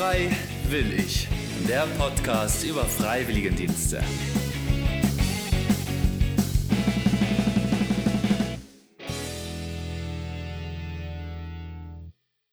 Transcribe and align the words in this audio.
Frei 0.00 0.30
will 0.70 0.98
ich. 0.98 1.28
Der 1.66 1.86
Podcast 1.98 2.64
über 2.64 2.84
Freiwilligendienste. 2.84 4.02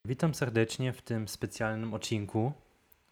Witam 0.04 0.34
serdecznie 0.34 0.92
w 0.92 1.02
tym 1.02 1.28
specjalnym 1.28 1.94
odcinku 1.94 2.52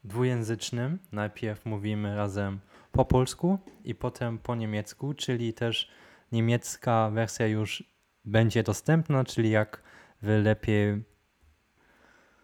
dwujęzycznym. 0.04 0.98
Najpierw 1.12 1.66
mówimy 1.66 2.16
razem 2.16 2.60
po 2.92 3.04
polsku 3.04 3.58
i 3.84 3.94
potem 3.94 4.38
po 4.38 4.54
niemiecku, 4.54 5.14
czyli 5.14 5.54
też 5.54 5.90
niemiecka 6.32 7.10
wersja 7.10 7.46
już 7.46 7.84
będzie 8.24 8.62
dostępna, 8.62 9.24
czyli 9.24 9.50
jak 9.50 9.82
wy 10.22 10.38
lepiej, 10.38 11.02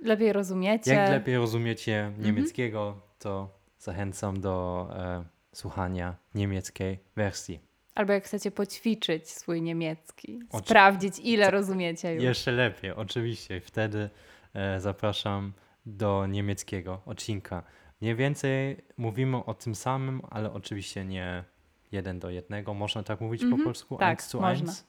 Lepiej 0.03 0.33
rozumiecie. 0.33 0.95
jak 0.95 1.11
lepiej 1.11 1.37
rozumiecie 1.37 2.13
niemieckiego, 2.19 3.01
to 3.19 3.59
zachęcam 3.79 4.41
do 4.41 4.89
e, 4.97 5.25
słuchania 5.55 6.17
niemieckiej 6.35 6.99
wersji. 7.17 7.61
Albo 7.95 8.13
jak 8.13 8.25
chcecie 8.25 8.51
poćwiczyć 8.51 9.31
swój 9.31 9.63
niemiecki. 9.63 10.41
Oczy- 10.51 10.65
Sprawdzić, 10.67 11.19
ile 11.19 11.51
rozumiecie 11.51 12.15
już. 12.15 12.25
Jeszcze 12.25 12.53
lepiej, 12.53 12.91
oczywiście. 12.91 13.61
Wtedy 13.61 14.11
e, 14.55 14.81
zapraszam 14.81 15.53
do 15.87 16.27
niemieckiego 16.27 17.01
odcinka. 17.07 17.63
Mniej 18.01 18.17
więcej 18.17 18.77
mówimy 18.97 19.45
o 19.45 19.55
tym 19.55 19.75
samym, 19.75 20.23
ale 20.31 20.53
oczywiście 20.53 21.05
nie 21.05 21.45
jeden 21.93 22.19
do 22.19 22.31
jednego. 22.31 22.75
Można 22.75 23.03
tak 23.03 23.21
mówić 23.21 23.41
po 23.41 23.47
Mhm, 23.47 23.65
polsku? 23.65 23.97
tak, 23.97 24.09
Eins 24.21 24.29
zu 24.31 24.41
można. 24.41 24.67
eins? 24.73 24.85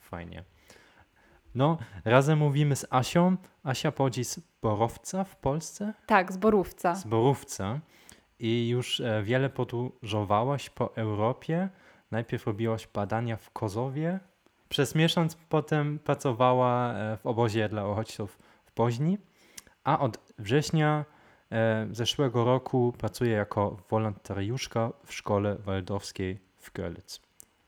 Fajnie. 0.00 0.44
No, 1.54 1.78
razem 2.04 2.38
mówimy 2.38 2.76
z 2.76 2.86
Asią. 2.90 3.36
Asia 3.64 3.92
pochodzi 3.92 4.24
z 4.24 4.40
Borowca 4.62 5.24
w 5.24 5.36
Polsce, 5.36 5.94
Tak, 6.06 6.32
z 6.32 6.36
Borówca. 6.36 6.94
z 6.94 7.04
Borówca 7.04 7.80
i 8.38 8.68
już 8.68 9.00
e, 9.00 9.22
wiele 9.22 9.50
podróżowałaś 9.50 10.70
po 10.70 10.96
Europie. 10.96 11.68
Najpierw 12.10 12.46
robiłaś 12.46 12.88
badania 12.94 13.36
w 13.36 13.50
Kozowie. 13.50 14.20
Przez 14.68 14.94
miesiąc 14.94 15.36
potem 15.48 15.98
pracowała 15.98 16.92
e, 16.94 17.16
w 17.16 17.26
obozie 17.26 17.68
dla 17.68 17.88
uchodźców 17.88 18.38
w 18.64 18.74
Boźni, 18.74 19.18
a 19.84 19.98
od 19.98 20.18
września 20.38 21.04
e, 21.52 21.88
zeszłego 21.92 22.44
roku 22.44 22.92
pracuje 22.98 23.32
jako 23.32 23.76
wolontariuszka 23.90 24.90
w 25.04 25.14
szkole 25.14 25.56
waldorfskiej 25.56 26.38
w 26.58 26.72
Görlitz. 26.72 27.20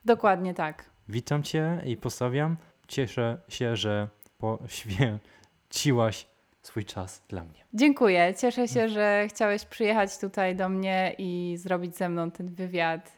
Dokładnie 0.05 0.55
tak. 0.55 0.91
Witam 1.09 1.43
Cię 1.43 1.83
i 1.85 1.97
pozdrawiam. 1.97 2.57
Cieszę 2.91 3.39
się, 3.49 3.77
że 3.77 4.09
poświęciłaś 4.39 6.27
swój 6.63 6.85
czas 6.85 7.23
dla 7.29 7.45
mnie. 7.45 7.65
Dziękuję. 7.75 8.35
Cieszę 8.35 8.69
się, 8.69 8.89
że 8.89 9.27
chciałeś 9.29 9.65
przyjechać 9.65 10.19
tutaj 10.19 10.57
do 10.57 10.69
mnie 10.69 11.15
i 11.19 11.55
zrobić 11.59 11.97
ze 11.97 12.09
mną 12.09 12.31
ten 12.31 12.55
wywiad. 12.55 13.17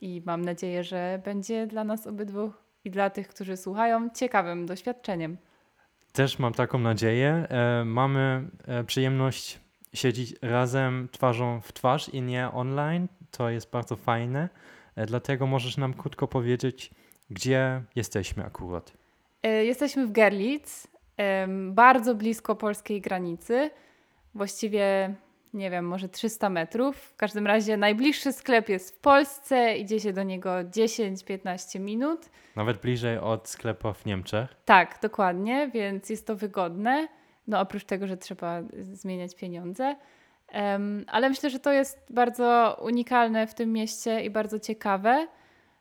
I 0.00 0.22
mam 0.26 0.44
nadzieję, 0.44 0.84
że 0.84 1.22
będzie 1.24 1.66
dla 1.66 1.84
nas 1.84 2.06
obydwu 2.06 2.52
i 2.84 2.90
dla 2.90 3.10
tych, 3.10 3.28
którzy 3.28 3.56
słuchają, 3.56 4.10
ciekawym 4.10 4.66
doświadczeniem. 4.66 5.36
Też 6.12 6.38
mam 6.38 6.54
taką 6.54 6.78
nadzieję. 6.78 7.46
E, 7.48 7.84
mamy 7.84 8.48
e, 8.66 8.84
przyjemność 8.84 9.60
siedzieć 9.94 10.34
razem 10.42 11.08
twarzą 11.12 11.60
w 11.60 11.72
twarz 11.72 12.08
i 12.08 12.22
nie 12.22 12.50
online. 12.52 13.08
To 13.30 13.50
jest 13.50 13.70
bardzo 13.70 13.96
fajne. 13.96 14.48
E, 14.96 15.06
dlatego 15.06 15.46
możesz 15.46 15.76
nam 15.76 15.94
krótko 15.94 16.28
powiedzieć, 16.28 16.90
gdzie 17.30 17.82
jesteśmy 17.96 18.44
akurat. 18.44 18.92
Y, 19.46 19.64
Jesteśmy 19.64 20.06
w 20.06 20.12
Gerlitz, 20.12 20.86
bardzo 21.70 22.14
blisko 22.14 22.56
polskiej 22.56 23.00
granicy. 23.00 23.70
Właściwie, 24.34 25.14
nie 25.54 25.70
wiem, 25.70 25.86
może 25.88 26.08
300 26.08 26.50
metrów. 26.50 26.96
W 26.96 27.16
każdym 27.16 27.46
razie 27.46 27.76
najbliższy 27.76 28.32
sklep 28.32 28.68
jest 28.68 28.96
w 28.96 28.98
Polsce, 28.98 29.76
idzie 29.76 30.00
się 30.00 30.12
do 30.12 30.22
niego 30.22 30.50
10-15 30.50 31.80
minut. 31.80 32.30
Nawet 32.56 32.76
bliżej 32.80 33.18
od 33.18 33.48
sklepu 33.48 33.92
w 33.92 34.06
Niemczech. 34.06 34.54
Tak, 34.64 34.98
dokładnie, 35.02 35.70
więc 35.74 36.10
jest 36.10 36.26
to 36.26 36.36
wygodne. 36.36 37.08
No 37.46 37.60
oprócz 37.60 37.84
tego, 37.84 38.06
że 38.06 38.16
trzeba 38.16 38.62
zmieniać 38.82 39.34
pieniądze. 39.34 39.96
Em, 40.48 41.04
ale 41.08 41.28
myślę, 41.28 41.50
że 41.50 41.58
to 41.58 41.72
jest 41.72 42.06
bardzo 42.10 42.76
unikalne 42.82 43.46
w 43.46 43.54
tym 43.54 43.72
mieście 43.72 44.24
i 44.24 44.30
bardzo 44.30 44.58
ciekawe, 44.58 45.28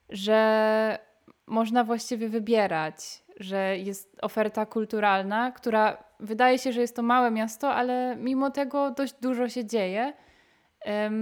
że 0.10 1.00
można 1.48 1.84
właściwie 1.84 2.30
wybierać, 2.30 3.24
że 3.40 3.78
jest 3.78 4.18
oferta 4.22 4.66
kulturalna, 4.66 5.52
która 5.52 6.04
wydaje 6.20 6.60
się, 6.60 6.72
że 6.72 6.82
jest 6.82 6.96
to 6.96 7.02
małe 7.04 7.32
miasto, 7.32 7.74
ale 7.74 8.16
mimo 8.20 8.52
tego 8.52 8.92
dość 8.92 9.14
dużo 9.22 9.50
się 9.50 9.66
dzieje. 9.66 10.14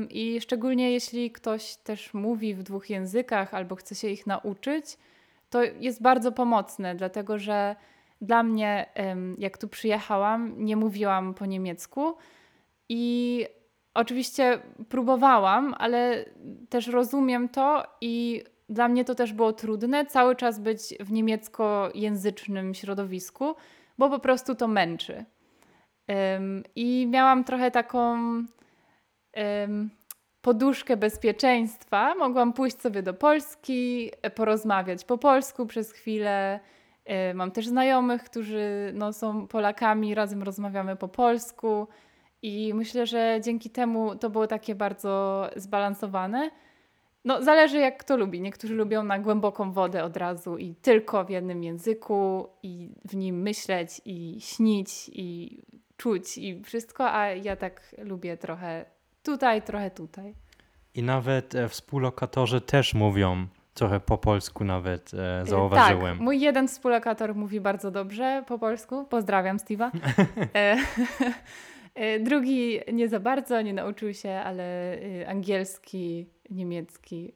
I 0.10 0.42
szczególnie 0.42 0.92
jeśli 0.92 1.32
ktoś 1.32 1.76
też 1.76 2.14
mówi 2.14 2.56
w 2.56 2.64
dwóch 2.64 2.90
językach 2.90 3.54
albo 3.54 3.76
chce 3.76 3.96
się 3.96 4.08
ich 4.08 4.28
nauczyć, 4.28 4.98
to 5.50 5.64
jest 5.64 6.02
bardzo 6.02 6.32
pomocne, 6.32 6.96
dlatego 6.96 7.40
że 7.40 7.76
dla 8.22 8.44
mnie, 8.44 8.90
jak 9.38 9.58
tu 9.58 9.68
przyjechałam, 9.68 10.66
nie 10.66 10.76
mówiłam 10.76 11.34
po 11.34 11.46
niemiecku 11.46 12.16
i 12.90 13.46
oczywiście 13.94 14.60
próbowałam, 14.90 15.76
ale 15.78 16.26
też 16.70 16.88
rozumiem 16.88 17.50
to 17.50 17.84
i 18.02 18.44
dla 18.70 18.88
mnie 18.88 19.06
to 19.06 19.16
też 19.16 19.34
było 19.34 19.54
trudne 19.54 20.06
cały 20.06 20.36
czas 20.36 20.60
być 20.60 20.82
w 21.00 21.12
niemieckojęzycznym 21.12 22.74
środowisku, 22.74 23.56
bo 23.98 24.10
po 24.10 24.20
prostu 24.20 24.56
to 24.56 24.68
męczy. 24.68 25.26
Em, 26.08 26.64
I 26.76 27.08
miałam 27.08 27.44
trochę 27.44 27.72
taką 27.72 28.18
em, 29.34 29.90
poduszkę 30.42 30.98
bezpieczeństwa. 30.98 32.16
Mogłam 32.16 32.54
pójść 32.54 32.82
sobie 32.82 33.04
do 33.04 33.14
Polski, 33.14 34.12
e, 34.22 34.30
porozmawiać 34.30 35.06
po 35.06 35.18
polsku 35.18 35.66
przez 35.66 35.92
chwilę. 35.92 36.60
E, 37.06 37.34
Mam 37.34 37.52
też 37.52 37.68
znajomych, 37.68 38.24
którzy 38.24 38.92
no, 38.94 39.14
są 39.14 39.48
Polakami, 39.48 40.16
razem 40.16 40.44
rozmawiamy 40.44 40.96
po 40.96 41.08
polsku. 41.08 41.88
I 42.42 42.74
myślę, 42.74 43.06
że 43.06 43.40
dzięki 43.44 43.70
temu 43.70 44.16
to 44.16 44.30
było 44.30 44.48
takie 44.48 44.76
bardzo 44.76 45.50
zbalansowane. 45.56 46.52
No, 47.26 47.44
zależy 47.44 47.78
jak 47.78 47.98
kto 47.98 48.18
lubi. 48.18 48.42
Niektórzy 48.42 48.76
lubią 48.76 49.04
na 49.04 49.20
głęboką 49.20 49.72
wodę 49.72 50.04
od 50.04 50.18
razu 50.18 50.58
i 50.58 50.76
tylko 50.76 51.26
w 51.26 51.30
jednym 51.30 51.64
języku, 51.64 52.50
i 52.64 52.90
w 53.06 53.16
nim 53.16 53.42
myśleć, 53.42 54.02
i 54.06 54.38
śnić, 54.42 55.10
i 55.14 55.58
czuć, 55.98 56.38
i 56.38 56.64
wszystko, 56.64 57.12
a 57.12 57.28
ja 57.28 57.56
tak 57.56 57.96
lubię 57.98 58.38
trochę 58.38 58.86
tutaj, 59.24 59.62
trochę 59.62 59.92
tutaj. 59.92 60.34
I 60.96 61.04
nawet 61.04 61.56
e, 61.56 61.70
współlokatorzy 61.70 62.62
też 62.62 62.94
mówią 62.94 63.48
trochę 63.74 64.00
po 64.00 64.18
polsku 64.18 64.64
nawet, 64.64 65.12
e, 65.14 65.42
Y, 65.42 65.46
zauważyłem. 65.46 66.18
Tak, 66.18 66.24
mój 66.24 66.40
jeden 66.40 66.68
współlokator 66.68 67.36
mówi 67.36 67.62
bardzo 67.62 67.92
dobrze 67.92 68.44
po 68.48 68.60
polsku. 68.60 69.06
Pozdrawiam 69.06 69.58
Steve'a. 69.58 69.92
E, 70.56 70.78
e, 71.96 72.20
Drugi 72.20 72.80
nie 72.94 73.10
za 73.10 73.20
bardzo, 73.20 73.62
nie 73.62 73.74
nauczył 73.74 74.14
się, 74.14 74.30
ale 74.30 74.96
y, 74.98 75.28
angielski, 75.28 76.30
niemiecki. 76.54 77.34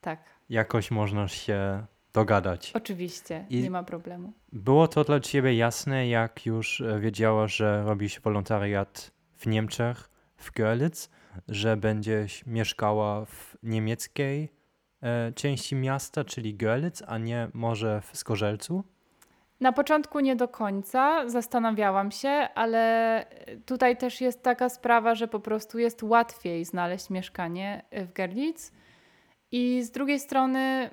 Tak, 0.00 0.24
Jakoś 0.48 0.90
można 0.90 1.28
się 1.28 1.86
dogadać. 2.12 2.72
oczywiście, 2.74 3.46
I- 3.50 3.62
nie 3.62 3.70
ma 3.70 3.82
problemu. 3.82 4.32
Było 4.52 4.88
to 4.88 5.04
dla 5.04 5.20
ciebie 5.20 5.54
jasne, 5.54 6.08
jak 6.08 6.46
już 6.46 6.80
e, 6.80 7.00
wiedziałaś, 7.00 7.56
że 7.56 7.82
robisz 7.84 8.20
wolontariat 8.20 9.10
w 9.36 9.46
Niemczech, 9.46 10.10
w 10.36 10.52
Görlitz, 10.52 11.08
że 11.48 11.76
będziesz 11.76 12.46
mieszkała 12.46 13.24
w 13.24 13.56
niemieckiej 13.62 14.52
e, 15.02 15.32
części 15.32 15.76
miasta, 15.76 16.24
czyli 16.24 16.54
Görlitz, 16.54 17.02
a 17.06 17.18
nie 17.18 17.48
może 17.54 18.00
w 18.00 18.16
Skorzelcu? 18.16 18.84
Na 19.60 19.72
początku 19.72 20.20
nie 20.20 20.36
do 20.36 20.48
końca, 20.48 21.28
zastanawiałam 21.28 22.10
się, 22.10 22.28
ale 22.54 23.24
tutaj 23.66 23.96
też 23.96 24.20
jest 24.20 24.42
taka 24.42 24.68
sprawa, 24.68 25.14
że 25.14 25.28
po 25.28 25.40
prostu 25.40 25.78
jest 25.78 26.02
łatwiej 26.02 26.64
znaleźć 26.64 27.10
mieszkanie 27.10 27.82
w 27.92 28.12
Gerlitz. 28.12 28.72
I 29.52 29.82
z 29.82 29.90
drugiej 29.90 30.20
strony, 30.20 30.90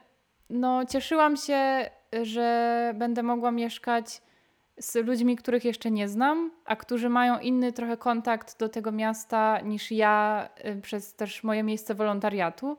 no, 0.50 0.86
cieszyłam 0.86 1.38
się, 1.38 1.90
że 2.22 2.94
będę 2.96 3.24
mogła 3.24 3.52
mieszkać 3.52 4.22
z 4.78 4.96
ludźmi, 4.96 5.36
których 5.36 5.66
jeszcze 5.66 5.92
nie 5.92 6.08
znam, 6.08 6.52
a 6.66 6.76
którzy 6.76 7.10
mają 7.10 7.40
inny 7.40 7.74
trochę 7.74 7.98
kontakt 7.98 8.60
do 8.60 8.70
tego 8.70 8.92
miasta 8.92 9.62
niż 9.62 9.92
ja 9.92 10.50
y, 10.66 10.82
przez 10.82 11.16
też 11.16 11.44
moje 11.44 11.64
miejsce 11.64 11.96
wolontariatu. 11.96 12.78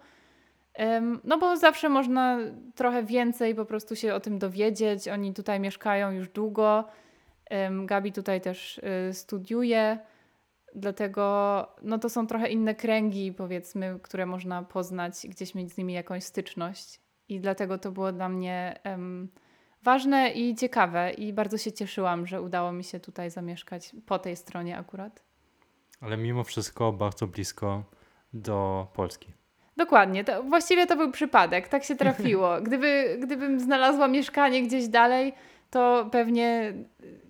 No 1.25 1.39
bo 1.39 1.57
zawsze 1.57 1.89
można 1.89 2.39
trochę 2.75 3.05
więcej 3.05 3.55
po 3.55 3.65
prostu 3.65 3.97
się 3.97 4.15
o 4.15 4.21
tym 4.21 4.39
dowiedzieć. 4.39 5.09
Oni 5.09 5.35
tutaj 5.35 5.61
mieszkają 5.61 6.11
już 6.11 6.29
długo. 6.29 6.85
Gabi 7.85 8.13
tutaj 8.13 8.41
też 8.41 8.79
y, 8.79 9.15
studiuje. 9.15 9.99
Dlatego 10.75 11.67
no 11.83 11.99
to 11.99 12.09
są 12.09 12.27
trochę 12.27 12.49
inne 12.49 12.75
kręgi, 12.75 13.33
powiedzmy, 13.33 13.99
które 14.03 14.27
można 14.27 14.63
poznać 14.63 15.25
i 15.25 15.29
gdzieś 15.29 15.55
mieć 15.55 15.73
z 15.73 15.79
nimi 15.79 15.93
jakąś 15.93 16.25
styczność. 16.25 17.01
I 17.29 17.41
dlatego 17.41 17.79
to 17.79 17.91
było 17.91 18.13
dla 18.13 18.29
mnie 18.29 18.81
em, 18.83 19.29
ważne 19.83 20.31
i 20.31 20.55
ciekawe. 20.55 21.11
I 21.11 21.33
bardzo 21.33 21.59
się 21.59 21.73
cieszyłam, 21.73 22.27
że 22.27 22.43
udało 22.43 22.73
mi 22.73 22.85
się 22.85 23.01
tutaj 23.01 23.31
zamieszkać 23.31 23.97
po 24.07 24.19
tej 24.19 24.37
stronie 24.37 24.79
akurat. 24.79 25.25
Ale 26.01 26.17
mimo 26.17 26.45
wszystko 26.45 26.93
bardzo 26.93 27.27
blisko 27.27 27.85
do 28.33 28.87
Polski. 28.95 29.44
Dokładnie. 29.77 30.25
To, 30.25 30.43
właściwie 30.43 30.87
to 30.87 30.97
był 30.97 31.13
przypadek. 31.13 31.69
Tak 31.69 31.85
się 31.85 31.97
trafiło. 32.05 32.61
Gdyby, 32.61 33.19
gdybym 33.23 33.61
znalazła 33.61 34.09
mieszkanie 34.09 34.63
gdzieś 34.63 34.89
dalej, 34.89 35.33
to 35.71 36.09
pewnie 36.13 36.73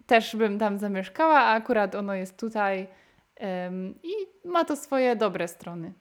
też 0.07 0.37
bym 0.37 0.59
tam 0.59 0.79
zamieszkała, 0.79 1.41
a 1.41 1.55
akurat 1.55 1.95
ono 1.95 2.15
jest 2.15 2.39
tutaj 2.41 2.87
um, 3.41 3.95
i 4.03 4.13
ma 4.45 4.65
to 4.65 4.77
swoje 4.77 5.17
dobre 5.17 5.49
strony. 5.49 5.93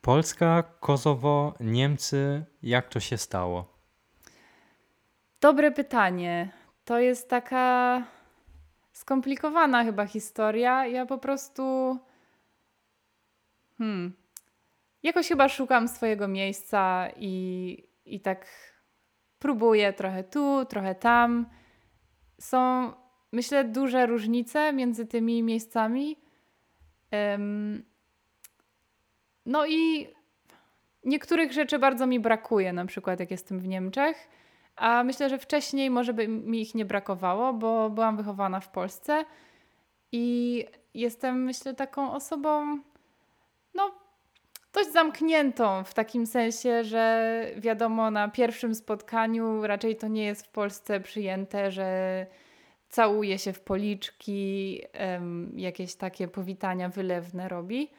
Polska, 0.00 0.62
Kosowo, 0.80 1.54
Niemcy. 1.60 2.44
Jak 2.62 2.88
to 2.88 3.00
się 3.00 3.18
stało? 3.18 3.80
Dobre 5.40 5.70
pytanie. 5.70 6.52
To 6.84 6.98
jest 6.98 7.30
taka 7.30 8.02
skomplikowana 8.92 9.84
chyba 9.84 10.06
historia. 10.06 10.86
Ja 10.86 11.06
po 11.06 11.18
prostu. 11.18 11.98
Hmm. 13.78 14.19
Jakoś 15.02 15.28
chyba 15.28 15.48
szukam 15.48 15.88
swojego 15.88 16.28
miejsca 16.28 17.08
i, 17.16 17.84
i 18.04 18.20
tak 18.20 18.46
próbuję 19.38 19.92
trochę 19.92 20.24
tu, 20.24 20.64
trochę 20.64 20.94
tam. 20.94 21.46
Są, 22.40 22.92
myślę, 23.32 23.64
duże 23.64 24.06
różnice 24.06 24.72
między 24.72 25.06
tymi 25.06 25.42
miejscami. 25.42 26.16
Um, 27.12 27.84
no 29.46 29.66
i 29.66 30.08
niektórych 31.04 31.52
rzeczy 31.52 31.78
bardzo 31.78 32.06
mi 32.06 32.20
brakuje, 32.20 32.72
na 32.72 32.86
przykład 32.86 33.20
jak 33.20 33.30
jestem 33.30 33.58
w 33.58 33.68
Niemczech, 33.68 34.28
a 34.76 35.04
myślę, 35.04 35.28
że 35.28 35.38
wcześniej 35.38 35.90
może 35.90 36.14
by 36.14 36.28
mi 36.28 36.62
ich 36.62 36.74
nie 36.74 36.84
brakowało, 36.84 37.52
bo 37.52 37.90
byłam 37.90 38.16
wychowana 38.16 38.60
w 38.60 38.68
Polsce 38.68 39.24
i 40.12 40.64
jestem, 40.94 41.44
myślę, 41.44 41.74
taką 41.74 42.12
osobą, 42.12 42.78
dość 44.72 44.92
zamkniętą 44.92 45.84
w 45.84 45.94
takim 45.94 46.26
sensie, 46.26 46.84
że 46.84 47.44
wiadomo, 47.56 48.10
na 48.10 48.28
pierwszym 48.28 48.74
spotkaniu 48.74 49.66
raczej 49.66 49.96
to 49.96 50.08
nie 50.08 50.24
jest 50.24 50.46
w 50.46 50.48
Polsce 50.48 51.00
przyjęte, 51.00 51.70
że 51.70 52.26
całuje 52.88 53.38
się 53.38 53.52
w 53.52 53.60
policzki, 53.60 54.80
jakieś 55.56 55.94
takie 55.94 56.28
powitania 56.28 56.88
wylewne 56.88 57.48
robi. 57.48 57.90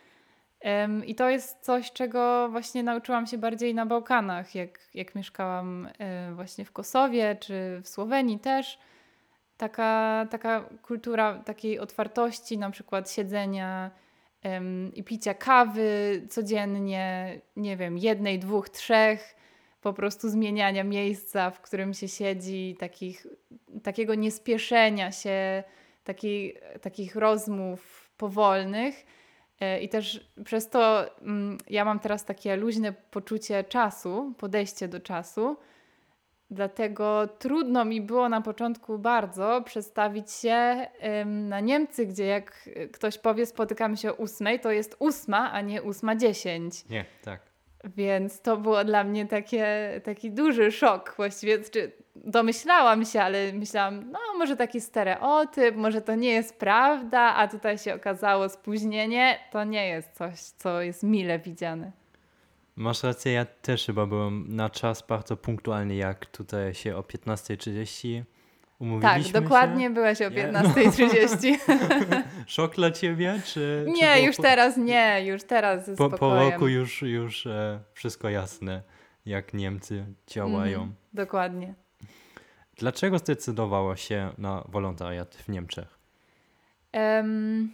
I 1.05 1.15
to 1.15 1.29
jest 1.29 1.59
coś, 1.61 1.91
czego 1.91 2.49
właśnie 2.51 2.83
nauczyłam 2.83 3.27
się 3.27 3.37
bardziej 3.37 3.75
na 3.75 3.85
Bałkanach, 3.85 4.55
jak, 4.55 4.79
jak 4.93 5.15
mieszkałam 5.15 5.87
um, 5.99 6.35
właśnie 6.35 6.65
w 6.65 6.71
Kosowie 6.71 7.35
czy 7.39 7.81
w 7.83 7.87
Słowenii 7.87 8.39
też. 8.39 8.79
Taka, 9.57 10.27
taka 10.29 10.65
kultura 10.81 11.39
takiej 11.45 11.79
otwartości, 11.79 12.57
na 12.57 12.71
przykład 12.71 13.11
siedzenia 13.11 13.91
i 14.93 15.03
picia 15.03 15.33
kawy 15.33 16.21
codziennie, 16.29 17.41
nie 17.55 17.77
wiem, 17.77 17.97
jednej, 17.97 18.39
dwóch, 18.39 18.69
trzech, 18.69 19.35
po 19.81 19.93
prostu 19.93 20.29
zmieniania 20.29 20.83
miejsca, 20.83 21.51
w 21.51 21.61
którym 21.61 21.93
się 21.93 22.07
siedzi, 22.07 22.75
takich, 22.79 23.27
takiego 23.83 24.15
niespieszenia 24.15 25.11
się, 25.11 25.63
takiej, 26.03 26.57
takich 26.81 27.15
rozmów 27.15 28.11
powolnych 28.17 29.05
E, 29.61 29.81
I 29.81 29.89
też 29.89 30.31
przez 30.45 30.69
to 30.69 31.05
mm, 31.21 31.57
ja 31.69 31.85
mam 31.85 31.99
teraz 31.99 32.25
takie 32.25 32.55
luźne 32.55 32.93
poczucie 32.93 33.63
czasu, 33.63 34.33
podejście 34.37 34.87
do 34.87 34.99
czasu. 34.99 35.57
Dlatego 36.51 37.27
trudno 37.27 37.85
mi 37.85 38.01
było 38.01 38.29
na 38.29 38.41
początku 38.41 38.99
bardzo 38.99 39.61
przestawić 39.65 40.31
się 40.31 40.87
na 41.25 41.59
Niemcy, 41.59 42.05
gdzie 42.05 42.25
jak 42.25 42.69
ktoś 42.93 43.17
powie 43.17 43.45
spotykamy 43.45 43.97
się 43.97 44.11
o 44.11 44.15
ósmej, 44.15 44.59
to 44.59 44.71
jest 44.71 44.95
ósma, 44.99 45.51
a 45.51 45.61
nie 45.61 45.83
ósma 45.83 46.15
dziesięć. 46.15 46.89
Nie, 46.89 47.05
tak. 47.23 47.39
Więc 47.83 48.41
to 48.41 48.57
było 48.57 48.83
dla 48.83 49.03
mnie 49.03 49.25
takie, 49.25 49.91
taki 50.03 50.31
duży 50.31 50.71
szok 50.71 51.13
właściwie. 51.17 51.59
Czy 51.59 51.91
domyślałam 52.15 53.05
się, 53.05 53.21
ale 53.21 53.53
myślałam, 53.53 54.11
no 54.11 54.19
może 54.37 54.55
taki 54.55 54.81
stereotyp, 54.81 55.75
może 55.75 56.01
to 56.01 56.15
nie 56.15 56.31
jest 56.31 56.59
prawda, 56.59 57.21
a 57.35 57.47
tutaj 57.47 57.77
się 57.77 57.95
okazało 57.95 58.49
spóźnienie. 58.49 59.39
To 59.51 59.63
nie 59.63 59.87
jest 59.87 60.11
coś, 60.11 60.39
co 60.39 60.81
jest 60.81 61.03
mile 61.03 61.39
widziane. 61.39 61.91
Masz 62.75 63.03
rację, 63.03 63.31
ja 63.31 63.45
też 63.45 63.85
chyba 63.85 64.05
byłem 64.05 64.55
na 64.55 64.69
czas 64.69 65.07
bardzo 65.07 65.37
punktualny, 65.37 65.95
jak 65.95 66.25
tutaj 66.25 66.73
się 66.73 66.97
o 66.97 67.01
15.30 67.01 68.23
umówiliśmy 68.81 69.33
Tak, 69.33 69.43
dokładnie 69.43 69.83
się. 69.83 69.93
byłeś 69.93 70.21
o 70.21 70.29
15.30. 70.29 71.57
Szok 72.47 72.75
dla 72.75 72.91
ciebie, 72.91 73.41
czy... 73.45 73.85
Nie, 73.87 74.15
czy 74.15 74.21
już 74.21 74.35
po... 74.35 74.43
teraz 74.43 74.77
nie, 74.77 75.25
już 75.25 75.43
teraz 75.43 75.89
po, 75.97 76.09
po 76.09 76.35
roku 76.35 76.67
już, 76.67 77.01
już 77.01 77.47
e, 77.47 77.79
wszystko 77.93 78.29
jasne, 78.29 78.81
jak 79.25 79.53
Niemcy 79.53 80.05
działają. 80.27 80.81
Mm, 80.81 80.95
dokładnie. 81.13 81.73
Dlaczego 82.75 83.17
zdecydowała 83.17 83.97
się 83.97 84.31
na 84.37 84.63
wolontariat 84.67 85.35
w 85.35 85.49
Niemczech? 85.49 85.99
Um, 86.93 87.71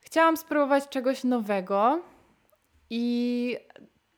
chciałam 0.00 0.36
spróbować 0.36 0.88
czegoś 0.88 1.24
nowego 1.24 2.02
i 2.94 3.56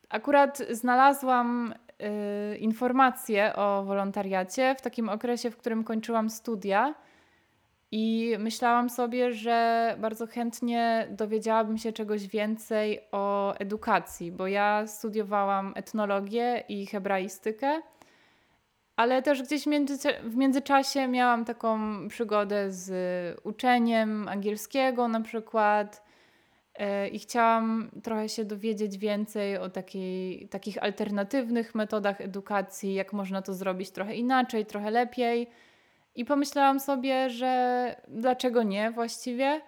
akurat 0.08 0.62
znalazłam 0.70 1.74
y, 2.54 2.56
informacje 2.56 3.56
o 3.56 3.84
wolontariacie 3.84 4.74
w 4.78 4.82
takim 4.82 5.08
okresie, 5.08 5.50
w 5.50 5.56
którym 5.56 5.84
kończyłam 5.84 6.30
studia. 6.30 6.94
I 7.90 8.36
myślałam 8.38 8.90
sobie, 8.90 9.32
że 9.32 9.96
bardzo 10.00 10.26
chętnie 10.26 11.08
dowiedziałabym 11.10 11.78
się 11.78 11.92
czegoś 11.92 12.26
więcej 12.26 13.00
o 13.12 13.54
edukacji, 13.58 14.32
bo 14.32 14.46
ja 14.46 14.86
studiowałam 14.86 15.72
etnologię 15.76 16.64
i 16.68 16.86
hebraistykę 16.86 17.82
ale 18.96 19.22
też 19.22 19.42
gdzieś 19.42 19.64
w 20.22 20.36
międzyczasie 20.36 21.08
miałam 21.08 21.44
taką 21.44 21.78
przygodę 22.08 22.70
z 22.70 23.40
uczeniem 23.44 24.28
angielskiego 24.28 25.08
na 25.08 25.20
przykład 25.20 26.03
i 27.12 27.18
chciałam 27.18 27.90
trochę 28.02 28.28
się 28.28 28.44
dowiedzieć 28.44 28.98
więcej 28.98 29.56
o 29.56 29.70
takiej, 29.70 30.48
takich 30.48 30.82
alternatywnych 30.82 31.74
metodach 31.74 32.20
edukacji, 32.20 32.94
jak 32.94 33.12
można 33.12 33.42
to 33.42 33.54
zrobić 33.54 33.90
trochę 33.90 34.14
inaczej, 34.14 34.66
trochę 34.66 34.90
lepiej. 34.90 35.50
I 36.14 36.24
pomyślałam 36.24 36.80
sobie, 36.80 37.30
że 37.30 37.94
dlaczego 38.08 38.62
nie 38.62 38.90
właściwie. 38.90 39.60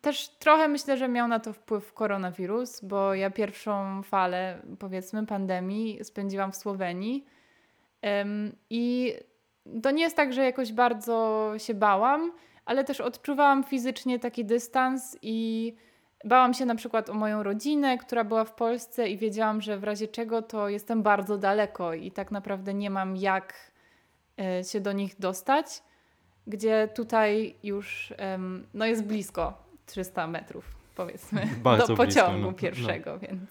Też 0.00 0.28
trochę 0.28 0.68
myślę, 0.68 0.96
że 0.96 1.08
miał 1.08 1.28
na 1.28 1.40
to 1.40 1.52
wpływ 1.52 1.92
koronawirus, 1.92 2.80
bo 2.80 3.14
ja 3.14 3.30
pierwszą 3.30 4.02
falę, 4.02 4.62
powiedzmy, 4.78 5.26
pandemii 5.26 6.04
spędziłam 6.04 6.52
w 6.52 6.56
Słowenii. 6.56 7.26
I 8.70 9.14
to 9.82 9.90
nie 9.90 10.02
jest 10.02 10.16
tak, 10.16 10.32
że 10.32 10.44
jakoś 10.44 10.72
bardzo 10.72 11.52
się 11.58 11.74
bałam, 11.74 12.32
ale 12.64 12.84
też 12.84 13.00
odczuwałam 13.00 13.64
fizycznie 13.64 14.18
taki 14.18 14.44
dystans 14.44 15.18
i 15.22 15.74
bałam 16.24 16.54
się 16.54 16.66
na 16.66 16.74
przykład 16.74 17.10
o 17.10 17.14
moją 17.14 17.42
rodzinę, 17.42 17.98
która 17.98 18.24
była 18.24 18.44
w 18.44 18.54
Polsce 18.54 19.08
i 19.08 19.18
wiedziałam, 19.18 19.60
że 19.60 19.78
w 19.78 19.84
razie 19.84 20.08
czego 20.08 20.42
to 20.42 20.68
jestem 20.68 21.02
bardzo 21.02 21.38
daleko 21.38 21.94
i 21.94 22.10
tak 22.10 22.30
naprawdę 22.30 22.74
nie 22.74 22.90
mam 22.90 23.16
jak 23.16 23.54
e, 24.40 24.64
się 24.64 24.80
do 24.80 24.92
nich 24.92 25.18
dostać, 25.18 25.66
gdzie 26.46 26.88
tutaj 26.94 27.54
już 27.62 28.14
no 28.74 28.86
jest 28.86 29.04
blisko 29.04 29.64
300 29.86 30.26
metrów, 30.26 30.64
powiedzmy, 30.94 31.48
Bardzo 31.62 31.86
do 31.86 31.96
pociągu 31.96 32.30
blisko, 32.30 32.40
no, 32.40 32.46
no. 32.46 32.52
pierwszego, 32.52 33.12
no. 33.12 33.18
więc. 33.18 33.50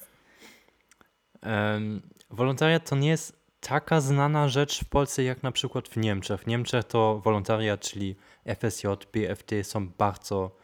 Um, 1.43 2.01
wolontariat 2.29 2.89
to 2.89 2.95
nie 2.95 3.09
jest 3.09 3.43
taka 3.59 4.01
znana 4.01 4.49
rzecz 4.49 4.83
w 4.83 4.89
Polsce 4.89 5.23
jak 5.23 5.43
na 5.43 5.51
przykład 5.51 5.87
w 5.87 5.97
Niemczech. 5.97 6.41
W 6.41 6.47
Niemczech 6.47 6.83
to 6.83 7.19
wolontariat, 7.23 7.79
czyli 7.79 8.15
FSJ, 8.45 8.87
BFT 9.13 9.51
są 9.63 9.89
bardzo 9.89 10.55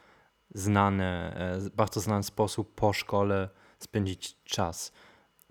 znane, 0.54 1.36
e, 1.66 1.70
bardzo 1.76 2.00
znany 2.00 2.24
sposób 2.24 2.76
po 2.76 2.94
szkole 2.94 3.50
spędzić 3.80 4.44
czas. 4.44 4.92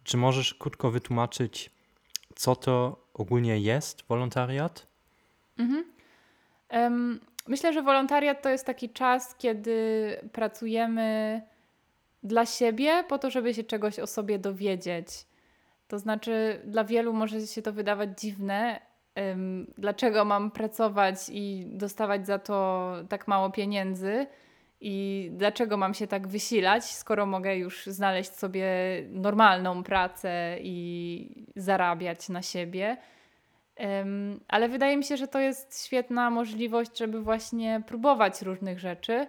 Czy 0.02 0.16
możesz 0.16 0.54
krótko 0.54 0.90
wytłumaczyć, 0.90 1.70
co 2.34 2.56
to 2.56 3.04
ogólnie 3.14 3.58
jest 3.58 4.02
wolontariat? 4.08 4.86
Mhm. 5.58 5.84
Um, 6.70 7.20
Myślę, 7.48 7.72
że 7.72 7.82
wolontariat 7.82 8.42
to 8.42 8.48
jest 8.48 8.66
taki 8.66 8.90
czas, 8.90 9.34
kiedy 9.34 10.16
pracujemy 10.32 11.42
dla 12.22 12.46
siebie, 12.46 13.04
po 13.08 13.18
to, 13.18 13.30
żeby 13.30 13.54
się 13.54 13.64
czegoś 13.64 13.98
o 13.98 14.06
sobie 14.06 14.38
dowiedzieć. 14.38 15.06
To 15.88 15.98
znaczy, 15.98 16.62
dla 16.64 16.84
wielu 16.84 17.12
może 17.12 17.46
się 17.46 17.62
to 17.62 17.72
wydawać 17.72 18.20
dziwne, 18.20 18.80
dlaczego 19.78 20.24
mam 20.24 20.50
pracować 20.50 21.16
i 21.32 21.64
dostawać 21.66 22.26
za 22.26 22.38
to 22.38 22.92
tak 23.08 23.28
mało 23.28 23.50
pieniędzy 23.50 24.26
i 24.80 25.28
dlaczego 25.32 25.76
mam 25.76 25.94
się 25.94 26.06
tak 26.06 26.28
wysilać, 26.28 26.84
skoro 26.84 27.26
mogę 27.26 27.56
już 27.56 27.86
znaleźć 27.86 28.32
sobie 28.32 28.66
normalną 29.10 29.82
pracę 29.82 30.56
i 30.60 31.46
zarabiać 31.56 32.28
na 32.28 32.42
siebie. 32.42 32.96
ale 34.48 34.68
wydaje 34.68 34.96
mi 34.96 35.04
się, 35.04 35.16
że 35.16 35.28
to 35.28 35.38
jest 35.38 35.84
świetna 35.86 36.30
możliwość, 36.30 36.98
żeby 36.98 37.20
właśnie 37.20 37.82
próbować 37.86 38.42
różnych 38.42 38.78
rzeczy. 38.78 39.26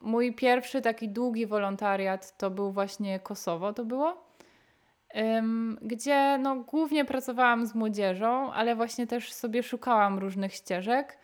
mój 0.00 0.34
pierwszy 0.34 0.82
taki 0.82 1.08
długi 1.08 1.46
wolontariat 1.46 2.36
to 2.36 2.50
był 2.50 2.72
właśnie 2.72 3.20
Kosowo, 3.20 3.72
to 3.72 3.84
było, 3.84 4.31
gdzie 5.82 6.38
no, 6.38 6.56
głównie 6.56 7.04
pracowałam 7.04 7.66
z 7.66 7.74
młodzieżą, 7.74 8.52
ale 8.52 8.76
właśnie 8.76 9.06
też 9.06 9.32
sobie 9.32 9.62
szukałam 9.62 10.18
różnych 10.18 10.54
ścieżek. 10.54 11.18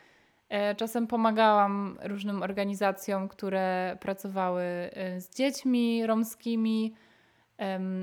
E, 0.48 0.74
czasem 0.74 1.06
pomagałam 1.06 1.98
różnym 2.02 2.42
organizacjom, 2.42 3.28
które 3.28 3.96
pracowały 4.00 4.62
e, 4.62 5.20
z 5.20 5.34
dziećmi 5.34 6.06
romskimi. 6.06 6.94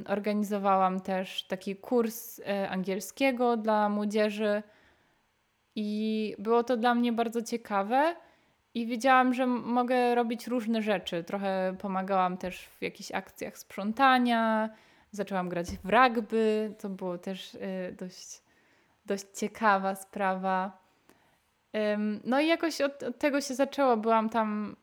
Organizowałam 0.08 1.00
też 1.00 1.44
taki 1.44 1.76
kurs 1.76 2.40
e, 2.40 2.70
angielskiego 2.70 3.58
dla 3.58 3.90
młodzieży 3.90 4.64
i 5.76 6.36
było 6.40 6.64
to 6.64 6.78
dla 6.78 6.96
mnie 6.96 7.14
bardzo 7.14 7.42
ciekawe. 7.42 8.16
I 8.74 8.86
wiedziałam, 8.86 9.34
że 9.34 9.48
mogę 9.48 10.16
robić 10.16 10.48
różne 10.48 10.82
rzeczy. 10.82 11.24
Trochę 11.24 11.76
pomagałam 11.80 12.38
też 12.38 12.66
w 12.66 12.82
jakichś 12.82 13.12
akcjach 13.12 13.58
sprzątania, 13.58 14.70
zaczęłam 15.16 15.50
grać 15.50 15.68
w 15.84 15.90
rugby, 15.90 16.74
to 16.80 16.90
było 16.90 17.18
też 17.18 17.58
dość, 17.98 18.42
dość 19.06 19.26
ciekawa 19.36 19.96
sprawa. 19.96 20.78
No 22.24 22.40
i 22.40 22.48
jakoś 22.48 22.82
od, 22.82 23.04
od, 23.04 23.18
tego 23.18 23.42
się 23.42 23.56
zaczęło. 23.56 23.98
Byłam 23.98 24.30
tam 24.30 24.76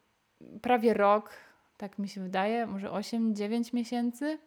prawie 0.63 0.95
rok, 0.95 1.31
tak 1.77 1.99
mi 1.99 2.09
się 2.09 2.21
wydaje, 2.21 2.67
może 2.67 2.89
8-9 2.89 3.75
miesięcy. 3.75 4.39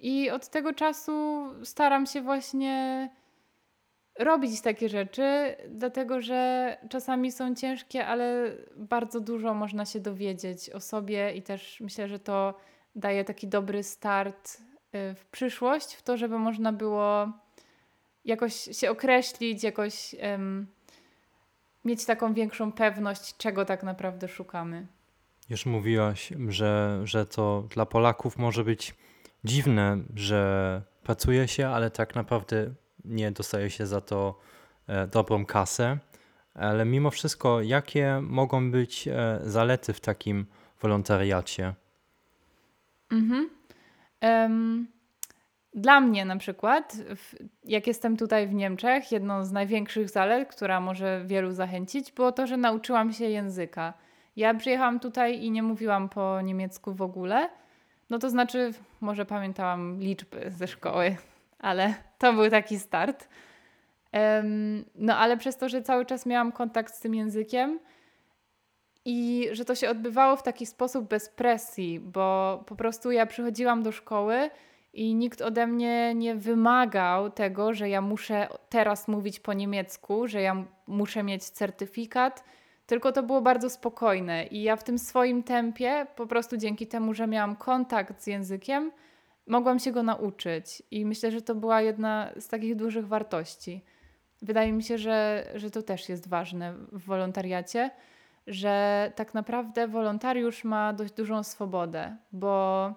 I 0.00 0.30
od 0.30 0.48
tego 0.48 0.72
czasu 0.72 1.46
staram 1.64 2.06
się 2.06 2.22
właśnie 2.22 3.08
robić 4.18 4.60
takie 4.60 4.88
rzeczy, 4.88 5.56
dlatego 5.68 6.20
że 6.20 6.76
czasami 6.90 7.32
są 7.32 7.54
ciężkie, 7.54 8.06
ale 8.06 8.52
bardzo 8.76 9.20
dużo 9.20 9.54
można 9.54 9.84
się 9.84 10.00
dowiedzieć 10.00 10.70
o 10.70 10.80
sobie 10.80 11.32
i 11.32 11.42
też 11.42 11.80
myślę, 11.80 12.08
że 12.08 12.18
to 12.18 12.54
daje 12.94 13.24
taki 13.24 13.48
dobry 13.48 13.82
start 13.82 14.56
y, 14.94 15.14
w 15.14 15.24
przyszłość, 15.30 15.94
w 15.94 16.02
to, 16.02 16.16
żeby 16.16 16.38
można 16.38 16.72
było 16.72 17.32
jakoś 18.24 18.54
się 18.54 18.90
określić, 18.90 19.62
jakoś 19.62 20.14
um, 20.22 20.66
mieć 21.84 22.04
taką 22.04 22.34
większą 22.34 22.72
pewność, 22.72 23.36
czego 23.36 23.64
tak 23.64 23.82
naprawdę 23.82 24.28
szukamy. 24.28 24.86
Już 25.50 25.66
mówiłaś, 25.66 26.32
że, 26.48 27.00
że 27.04 27.26
to 27.26 27.64
dla 27.70 27.86
Polaków 27.86 28.38
może 28.38 28.64
być 28.64 28.94
dziwne, 29.44 29.98
że 30.14 30.82
pracuje 31.02 31.48
się, 31.48 31.68
ale 31.68 31.90
tak 31.90 32.14
naprawdę 32.14 32.74
nie 33.04 33.32
dostaje 33.32 33.70
się 33.70 33.86
za 33.86 34.00
to 34.00 34.38
e, 34.86 35.06
dobrą 35.06 35.46
kasę. 35.46 35.98
Ale 36.54 36.84
mimo 36.84 37.10
wszystko, 37.10 37.62
jakie 37.62 38.20
mogą 38.22 38.70
być 38.70 39.08
e, 39.08 39.40
zalety 39.44 39.92
w 39.92 40.00
takim 40.00 40.46
wolontariacie? 40.80 41.74
Mhm. 43.12 43.50
Um, 44.22 44.86
dla 45.74 46.00
mnie 46.00 46.24
na 46.24 46.36
przykład, 46.36 46.96
jak 47.64 47.86
jestem 47.86 48.16
tutaj 48.16 48.46
w 48.46 48.54
Niemczech, 48.54 49.12
jedną 49.12 49.44
z 49.44 49.52
największych 49.52 50.10
zalet, 50.10 50.48
która 50.48 50.80
może 50.80 51.22
wielu 51.26 51.52
zachęcić, 51.52 52.12
było 52.12 52.32
to, 52.32 52.46
że 52.46 52.56
nauczyłam 52.56 53.12
się 53.12 53.24
języka. 53.24 53.94
Ja 54.36 54.54
przyjechałam 54.54 55.00
tutaj 55.00 55.44
i 55.44 55.50
nie 55.50 55.62
mówiłam 55.62 56.08
po 56.08 56.40
niemiecku 56.40 56.94
w 56.94 57.02
ogóle. 57.02 57.48
No 58.10 58.18
to 58.18 58.30
znaczy, 58.30 58.70
może 59.00 59.24
pamiętałam 59.24 60.00
liczby 60.00 60.50
ze 60.50 60.66
szkoły, 60.66 61.16
ale 61.58 61.94
to 62.18 62.32
był 62.32 62.50
taki 62.50 62.78
start. 62.78 63.28
Um, 64.12 64.84
no 64.94 65.16
ale 65.16 65.36
przez 65.36 65.56
to, 65.56 65.68
że 65.68 65.82
cały 65.82 66.06
czas 66.06 66.26
miałam 66.26 66.52
kontakt 66.52 66.94
z 66.94 67.00
tym 67.00 67.14
językiem 67.14 67.78
i 69.04 69.48
że 69.52 69.64
to 69.64 69.74
się 69.74 69.90
odbywało 69.90 70.36
w 70.36 70.42
taki 70.42 70.66
sposób 70.66 71.08
bez 71.08 71.28
presji, 71.28 72.00
bo 72.00 72.62
po 72.66 72.76
prostu 72.76 73.10
ja 73.10 73.26
przychodziłam 73.26 73.82
do 73.82 73.92
szkoły 73.92 74.50
i 74.92 75.14
nikt 75.14 75.40
ode 75.40 75.66
mnie 75.66 76.14
nie 76.14 76.34
wymagał 76.34 77.30
tego, 77.30 77.74
że 77.74 77.88
ja 77.88 78.00
muszę 78.00 78.48
teraz 78.68 79.08
mówić 79.08 79.40
po 79.40 79.52
niemiecku, 79.52 80.28
że 80.28 80.42
ja 80.42 80.64
muszę 80.86 81.22
mieć 81.22 81.44
certyfikat, 81.44 82.44
tylko 82.86 83.12
to 83.12 83.22
było 83.22 83.40
bardzo 83.40 83.70
spokojne. 83.70 84.46
I 84.46 84.62
ja 84.62 84.76
w 84.76 84.84
tym 84.84 84.98
swoim 84.98 85.42
tempie, 85.42 86.06
po 86.16 86.26
prostu 86.26 86.56
dzięki 86.56 86.86
temu, 86.86 87.14
że 87.14 87.26
miałam 87.26 87.56
kontakt 87.56 88.22
z 88.22 88.26
językiem, 88.26 88.92
mogłam 89.46 89.78
się 89.78 89.92
go 89.92 90.02
nauczyć. 90.02 90.82
I 90.90 91.04
myślę, 91.04 91.30
że 91.30 91.42
to 91.42 91.54
była 91.54 91.82
jedna 91.82 92.32
z 92.36 92.48
takich 92.48 92.76
dużych 92.76 93.06
wartości. 93.06 93.84
Wydaje 94.42 94.72
mi 94.72 94.82
się, 94.82 94.98
że, 94.98 95.46
że 95.54 95.70
to 95.70 95.82
też 95.82 96.08
jest 96.08 96.28
ważne 96.28 96.74
w 96.92 97.04
wolontariacie, 97.04 97.90
że 98.46 99.12
tak 99.14 99.34
naprawdę 99.34 99.88
wolontariusz 99.88 100.64
ma 100.64 100.92
dość 100.92 101.12
dużą 101.12 101.42
swobodę, 101.42 102.16
bo 102.32 102.92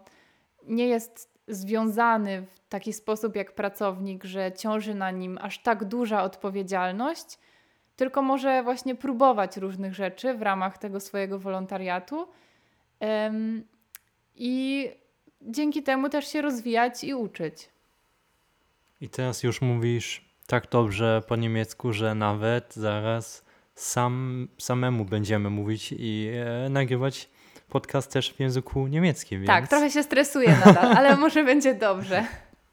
nie 0.64 0.88
jest 0.88 1.36
związany 1.48 2.42
w 2.42 2.70
taki 2.70 2.94
sposób 2.94 3.36
jak 3.36 3.56
pracownik, 3.56 4.24
że 4.24 4.52
ciąży 4.52 4.96
na 4.96 5.12
nim 5.12 5.38
aż 5.42 5.60
tak 5.60 5.84
duża 5.84 6.24
odpowiedzialność, 6.24 7.40
tylko 7.96 8.22
może 8.22 8.64
właśnie 8.64 8.96
próbować 8.96 9.58
różnych 9.58 9.94
rzeczy 9.94 10.34
w 10.34 10.42
ramach 10.42 10.78
tego 10.78 11.00
swojego 11.00 11.40
wolontariatu 11.40 12.28
i 14.36 14.90
dzięki 15.42 15.84
temu 15.84 16.10
też 16.10 16.28
się 16.28 16.42
rozwijać 16.42 17.04
i 17.04 17.14
uczyć. 17.14 17.70
I 19.02 19.10
teraz 19.10 19.44
już 19.44 19.62
mówisz 19.62 20.26
tak 20.48 20.70
dobrze 20.70 21.22
po 21.28 21.36
niemiecku, 21.36 21.94
że 21.94 22.16
nawet 22.16 22.74
zaraz 22.74 23.45
sam, 23.76 24.48
samemu 24.58 25.06
będziemy 25.06 25.50
mówić 25.50 25.96
i 25.98 26.32
e, 26.66 26.70
nagrywać 26.70 27.30
podcast 27.70 28.12
też 28.12 28.34
w 28.34 28.40
języku 28.40 28.88
niemieckim. 28.88 29.46
Tak, 29.46 29.56
więc... 29.56 29.70
Tak, 29.70 29.70
trochę 29.70 29.92
się 29.92 30.04
stresuję 30.04 30.58
nadal, 30.66 30.98
ale 30.98 31.18
może 31.26 31.44
będzie 31.44 31.74
dobrze. 31.74 32.26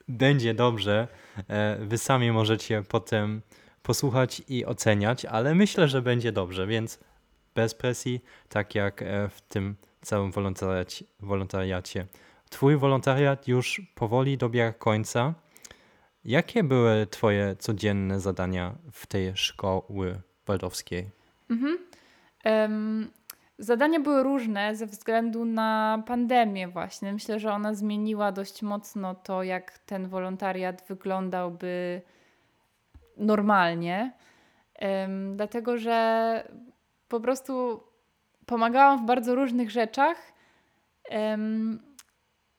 Będzie 0.09 0.54
dobrze. 0.54 1.09
E, 1.49 1.76
wy 1.80 1.99
sami 1.99 2.32
możecie 2.32 2.82
potem 2.88 3.42
posłuchać 3.82 4.42
i 4.49 4.66
oceniać, 4.66 5.25
ale 5.25 5.54
myślę, 5.54 5.88
że 5.88 6.02
będzie 6.02 6.32
dobrze, 6.32 6.66
więc 6.66 6.99
bez 7.54 7.75
presji, 7.75 8.21
tak 8.49 8.75
jak 8.75 9.02
e, 9.02 9.28
w 9.28 9.40
tym 9.40 9.76
całym 10.02 10.32
wolontariacie. 10.32 11.04
wolontariacie. 11.21 12.06
Twój 12.50 12.76
wolontariat 12.76 13.49
już 13.49 13.82
powoli 13.94 14.38
dobiega 14.38 14.73
końca. 14.73 15.35
Jakie 16.25 16.64
były 16.64 17.06
Twoje 17.06 17.56
codzienne 17.59 18.21
zadania 18.21 18.75
w 18.92 19.06
tej 19.06 19.32
szkoły 19.35 20.21
waldowskiej? 20.46 21.11
Mhm. 21.50 21.78
Um, 22.44 23.11
Zadania 23.58 24.00
były 24.00 24.22
różne 24.22 24.76
ze 24.76 24.87
względu 24.87 25.44
na 25.44 26.02
pandemię 26.06 26.68
właśnie. 26.68 27.12
Myślę, 27.12 27.40
że 27.40 27.52
ona 27.52 27.75
zmieniła 27.75 28.32
dość 28.32 28.62
mocno 28.62 29.14
to, 29.14 29.42
jak 29.42 29.78
ten 29.78 30.08
wolontariat 30.08 30.84
wyglądałby 30.88 32.02
normalnie. 33.16 34.12
Um, 34.80 35.37
dlatego, 35.37 35.78
że 35.78 36.49
po 37.08 37.20
prostu 37.20 37.82
pomagałam 38.46 38.99
w 38.99 39.06
bardzo 39.06 39.34
różnych 39.34 39.70
rzeczach, 39.70 40.16
um, 41.11 41.82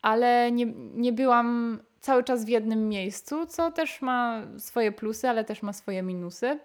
ale 0.02 0.52
nie, 0.52 0.66
nie 0.96 1.14
byłam 1.14 1.80
cały 2.00 2.24
czas 2.24 2.46
w 2.46 2.48
jednym 2.48 2.90
miejscu, 2.90 3.46
co 3.46 3.72
też 3.72 4.02
ma 4.02 4.42
swoje 4.58 4.92
plusy, 4.92 5.30
ale 5.30 5.44
też 5.44 5.62
ma 5.62 5.74
swoje 5.74 6.04
minusy. 6.04 6.60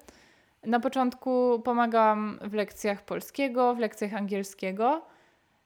Na 0.69 0.81
początku 0.81 1.63
pomagałam 1.65 2.39
w 2.43 2.53
lekcjach 2.55 3.05
polskiego, 3.05 3.75
w 3.75 3.79
lekcjach 3.79 4.15
angielskiego, 4.15 5.03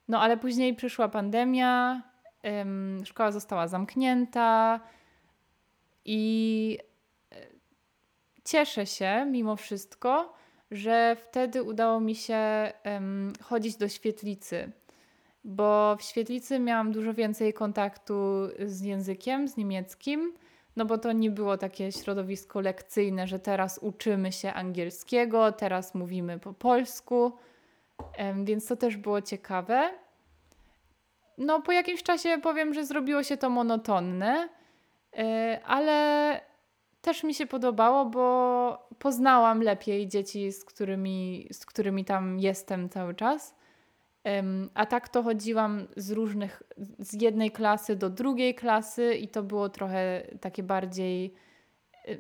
no 0.09 0.21
ale 0.21 0.37
później 0.37 0.75
przyszła 0.75 1.09
pandemia, 1.09 2.03
ym, 2.61 3.03
szkoła 3.05 3.33
została 3.33 3.69
zamknięta 3.69 4.81
i 6.05 6.79
e, 7.33 7.37
cieszę 8.45 8.87
się 8.87 9.27
mimo 9.31 9.57
wszystko, 9.57 10.35
że 10.71 11.17
wtedy 11.21 11.63
udało 11.63 12.01
mi 12.01 12.15
się 12.15 12.73
ym, 12.97 13.33
chodzić 13.43 13.77
do 13.77 13.89
świetlicy, 13.89 14.73
bo 15.45 15.97
w 15.97 16.03
świetlicy 16.03 16.59
miałam 16.59 16.93
dużo 16.93 17.15
więcej 17.15 17.55
kontaktu 17.55 18.15
z 18.67 18.81
językiem, 18.81 19.49
z 19.49 19.57
niemieckim 19.57 20.33
no 20.77 20.85
bo 20.85 20.99
to 20.99 21.13
nie 21.13 21.31
było 21.31 21.59
takie 21.59 21.93
środowisko 21.93 22.61
lekcyjne, 22.61 23.27
że 23.27 23.39
teraz 23.39 23.79
uczymy 23.79 24.33
się 24.33 24.53
angielskiego, 24.53 25.53
teraz 25.53 25.95
mówimy 25.95 26.39
po 26.39 26.53
polsku, 26.53 27.33
więc 28.45 28.67
to 28.67 28.77
też 28.77 28.97
było 28.97 29.23
ciekawe. 29.23 29.91
No, 31.39 31.63
po 31.63 31.73
jakimś 31.73 32.03
czasie 32.03 32.39
powiem, 32.43 32.75
że 32.75 32.85
zrobiło 32.85 33.23
się 33.23 33.37
to 33.37 33.51
monotonne, 33.51 34.49
e, 35.17 35.61
ale 35.65 36.41
też 37.03 37.25
mi 37.25 37.35
się 37.35 37.47
podobało, 37.47 38.05
bo 38.05 38.89
poznałam 38.99 39.63
lepiej 39.63 40.09
dzieci, 40.09 40.53
z 40.53 40.65
którymi, 40.65 41.49
z 41.53 41.67
którymi 41.67 42.05
tam 42.05 42.39
jestem 42.39 42.89
cały 42.89 43.15
czas. 43.15 43.55
A 44.75 44.87
tak 44.87 45.09
to 45.09 45.23
chodziłam 45.23 45.87
z 45.97 46.11
różnych, 46.11 46.63
z 46.99 47.23
jednej 47.23 47.51
klasy 47.51 47.97
do 47.97 48.11
drugiej 48.11 48.55
klasy 48.55 49.15
i 49.15 49.29
to 49.29 49.43
było 49.43 49.69
trochę 49.69 50.27
takie 50.41 50.63
bardziej 50.63 51.35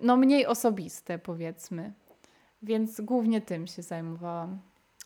no 0.02 0.16
mniej 0.16 0.47
osobiste 0.47 1.18
powiedzmy. 1.18 1.92
Więc 2.62 3.00
głównie 3.00 3.40
tym 3.40 3.66
się 3.66 3.82
zajmowałam. 3.82 4.61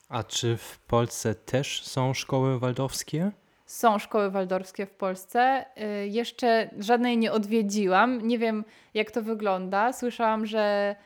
A 0.09 0.25
czy 0.25 0.57
w 0.57 0.79
Polsce 0.79 1.35
też 1.35 1.85
są 1.85 2.15
szkoły 2.15 2.59
waldorfskie? 2.59 3.33
Są 3.67 3.99
szkoły 3.99 4.31
waldorfskie 4.31 4.87
w 4.87 4.91
Polsce. 4.91 5.65
Y, 6.03 6.09
jeszcze 6.09 6.71
żadnej 6.79 7.19
nie 7.19 7.33
odwiedziłam. 7.33 8.29
Nie 8.29 8.39
wiem, 8.39 8.65
jak 8.95 9.11
to 9.11 9.23
wygląda. 9.23 9.93
Słyszałam, 9.93 10.47
że 10.47 10.97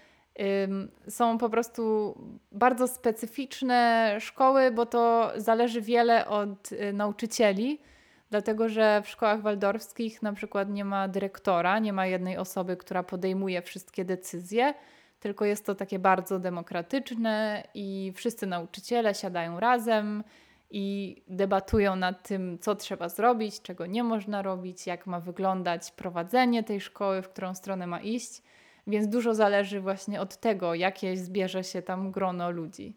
są 1.09 1.39
po 1.39 1.51
prostu 1.51 2.15
bardzo 2.53 2.89
specyficzne 2.89 4.17
szkoły, 4.21 4.71
bo 4.71 4.87
to 4.87 5.33
zależy 5.37 5.81
wiele 5.81 6.27
od 6.27 6.73
y, 6.73 6.93
nauczycieli, 6.93 7.81
dlatego 8.31 8.69
że 8.69 9.03
w 9.05 9.09
szkołach 9.09 9.43
waldorfskich 9.43 10.23
na 10.23 10.33
przykład 10.33 10.71
nie 10.71 10.85
ma 10.85 11.09
dyrektora, 11.09 11.79
nie 11.79 11.93
ma 11.93 12.07
jednej 12.07 12.37
osoby, 12.37 12.77
która 12.77 13.03
podejmuje 13.03 13.63
wszystkie 13.63 14.05
decyzje, 14.05 14.75
tylko 15.21 15.45
jest 15.45 15.67
to 15.67 15.75
takie 15.75 15.99
bardzo 15.99 16.39
demokratyczne 16.39 17.65
i 17.75 18.13
wszyscy 18.17 18.47
nauczyciele 18.47 19.15
siadają 19.15 19.61
razem 19.61 20.25
i 20.71 21.17
debatują 21.29 21.97
nad 21.97 22.29
tym, 22.29 22.59
co 22.59 22.75
trzeba 22.75 23.09
zrobić, 23.09 23.63
czego 23.63 23.87
nie 23.87 24.05
można 24.05 24.43
robić, 24.43 24.87
jak 24.87 25.07
ma 25.07 25.21
wyglądać 25.21 25.91
prowadzenie 25.91 26.63
tej 26.63 26.81
szkoły, 26.81 27.23
w 27.23 27.29
którą 27.29 27.55
stronę 27.55 27.87
ma 27.87 28.01
iść. 28.01 28.43
Więc 28.91 29.09
dużo 29.09 29.35
zależy 29.35 29.81
właśnie 29.81 30.21
od 30.21 30.37
tego, 30.37 30.75
jakie 30.75 31.17
zbierze 31.17 31.65
się 31.65 31.83
tam 31.83 32.11
grono 32.11 32.51
ludzi. 32.51 32.97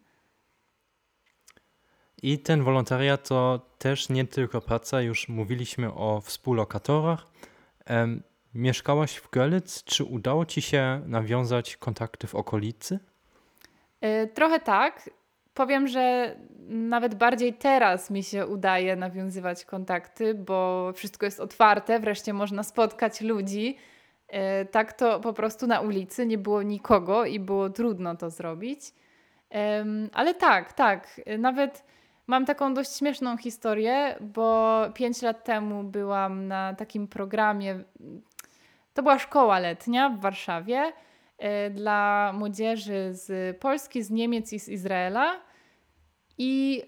I 2.22 2.40
ten 2.40 2.64
wolontariat 2.64 3.28
to 3.28 3.62
też 3.78 4.10
nie 4.10 4.26
tylko 4.28 4.62
praca, 4.62 5.02
już 5.02 5.30
mówiliśmy 5.30 5.94
o 5.94 6.22
współlokatorach. 6.22 7.28
Um, 7.90 8.24
mieszkałaś 8.56 9.16
w 9.16 9.30
Görlitz, 9.30 9.84
czy 9.86 10.04
udało 10.04 10.46
ci 10.46 10.62
się 10.62 11.02
nawiązać 11.06 11.78
kontakty 11.78 12.28
w 12.28 12.36
okolicy? 12.36 13.00
Yy, 14.02 14.28
trochę 14.28 14.60
tak. 14.60 15.10
Powiem, 15.54 15.88
że 15.88 16.36
nawet 16.70 17.16
bardziej 17.16 17.54
teraz 17.54 18.10
mi 18.10 18.24
się 18.24 18.48
udaje 18.48 18.96
nawiązywać 18.96 19.66
kontakty, 19.66 20.34
bo 20.34 20.92
wszystko 20.96 21.26
jest 21.26 21.40
otwarte, 21.40 22.00
wreszcie 22.00 22.34
można 22.34 22.64
spotkać 22.64 23.22
ludzi 23.22 23.78
E, 23.78 23.93
tak 24.72 24.94
to 24.94 25.20
po 25.20 25.34
prostu 25.34 25.68
na 25.68 25.82
ulicy 25.82 26.26
nie 26.26 26.38
było 26.38 26.62
nikogo 26.62 27.26
i 27.26 27.40
było 27.40 27.70
trudno 27.70 28.16
to 28.16 28.30
zrobić. 28.30 28.80
Ale 30.14 30.34
tak, 30.34 30.74
tak. 30.74 31.22
Nawet 31.40 31.84
mam 32.28 32.46
taką 32.46 32.74
dość 32.74 32.98
śmieszną 32.98 33.38
historię, 33.38 34.16
bo 34.22 34.80
pięć 34.94 35.22
lat 35.22 35.44
temu 35.44 35.84
byłam 35.84 36.48
na 36.48 36.74
takim 36.74 37.08
programie. 37.08 37.80
To 38.94 39.04
była 39.04 39.20
szkoła 39.20 39.60
letnia 39.60 40.10
w 40.10 40.20
Warszawie 40.20 40.94
e, 41.38 41.70
dla 41.70 42.32
młodzieży 42.34 43.10
z 43.12 43.58
Polski, 43.58 44.04
z 44.04 44.12
Niemiec 44.12 44.54
i 44.54 44.60
z 44.60 44.70
Izraela. 44.70 45.42
I 46.38 46.84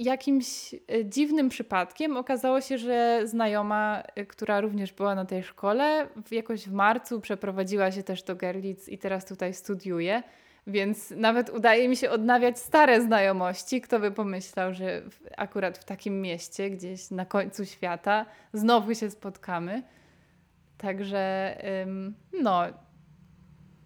jakimś 0.00 0.74
e, 0.74 1.04
dziwnym 1.04 1.48
przypadkiem 1.48 2.16
okazało 2.16 2.60
się, 2.60 2.78
że 2.78 3.22
znajoma, 3.24 4.02
e, 4.14 4.26
która 4.26 4.60
również 4.60 4.92
była 4.92 5.14
na 5.14 5.24
tej 5.24 5.42
szkole, 5.42 6.08
jakoś 6.30 6.68
w 6.68 6.72
marcu 6.72 7.20
przeprowadziła 7.20 7.92
się 7.92 8.02
też 8.02 8.22
do 8.22 8.36
Gerlitz 8.36 8.88
i 8.88 8.98
teraz 8.98 9.26
tutaj 9.26 9.54
studiuje. 9.54 10.22
Więc 10.66 11.10
nawet 11.10 11.50
udaje 11.50 11.88
mi 11.88 11.96
się 11.96 12.10
odnawiać 12.10 12.58
stare 12.58 13.02
znajomości. 13.02 13.80
Kto 13.80 14.00
by 14.00 14.10
pomyślał, 14.10 14.74
że 14.74 15.02
akurat 15.36 15.78
w 15.78 15.84
takim 15.84 16.20
mieście, 16.20 16.70
gdzieś 16.70 17.10
na 17.10 17.26
końcu 17.26 17.66
świata, 17.66 18.26
znowu 18.52 18.94
się 18.94 19.10
spotkamy. 19.10 19.82
Także, 20.78 21.56
ym, 21.82 22.14
no. 22.42 22.62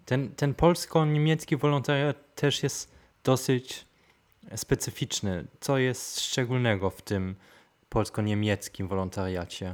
Ten, 0.05 0.35
ten 0.35 0.53
polsko-niemiecki 0.53 1.57
wolontariat 1.57 2.35
też 2.35 2.63
jest 2.63 2.95
dosyć 3.23 3.85
specyficzny. 4.55 5.45
Co 5.59 5.77
jest 5.77 6.19
szczególnego 6.19 6.89
w 6.89 7.01
tym 7.01 7.35
polsko-niemieckim 7.89 8.87
wolontariacie? 8.87 9.73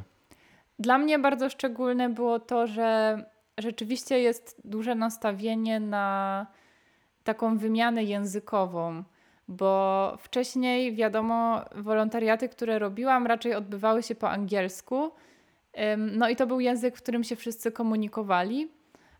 Dla 0.79 0.97
mnie 0.97 1.19
bardzo 1.19 1.49
szczególne 1.49 2.09
było 2.09 2.39
to, 2.39 2.67
że 2.67 3.19
rzeczywiście 3.57 4.19
jest 4.19 4.61
duże 4.63 4.95
nastawienie 4.95 5.79
na 5.79 6.47
taką 7.23 7.57
wymianę 7.57 8.03
językową, 8.03 9.03
bo 9.47 10.17
wcześniej, 10.19 10.95
wiadomo, 10.95 11.65
wolontariaty, 11.75 12.49
które 12.49 12.79
robiłam, 12.79 13.27
raczej 13.27 13.55
odbywały 13.55 14.03
się 14.03 14.15
po 14.15 14.29
angielsku. 14.29 15.11
No 15.97 16.29
i 16.29 16.35
to 16.35 16.47
był 16.47 16.59
język, 16.59 16.97
w 16.97 17.01
którym 17.01 17.23
się 17.23 17.35
wszyscy 17.35 17.71
komunikowali. 17.71 18.71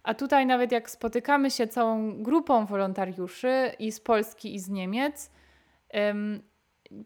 A 0.04 0.14
tutaj, 0.14 0.46
nawet 0.46 0.72
jak 0.72 0.90
spotykamy 0.90 1.52
się 1.52 1.68
całą 1.68 2.24
grupą 2.24 2.66
wolontariuszy 2.66 3.72
i 3.80 3.92
z 3.92 4.00
Polski, 4.00 4.56
i 4.56 4.60
z 4.60 4.70
Niemiec, 4.70 5.32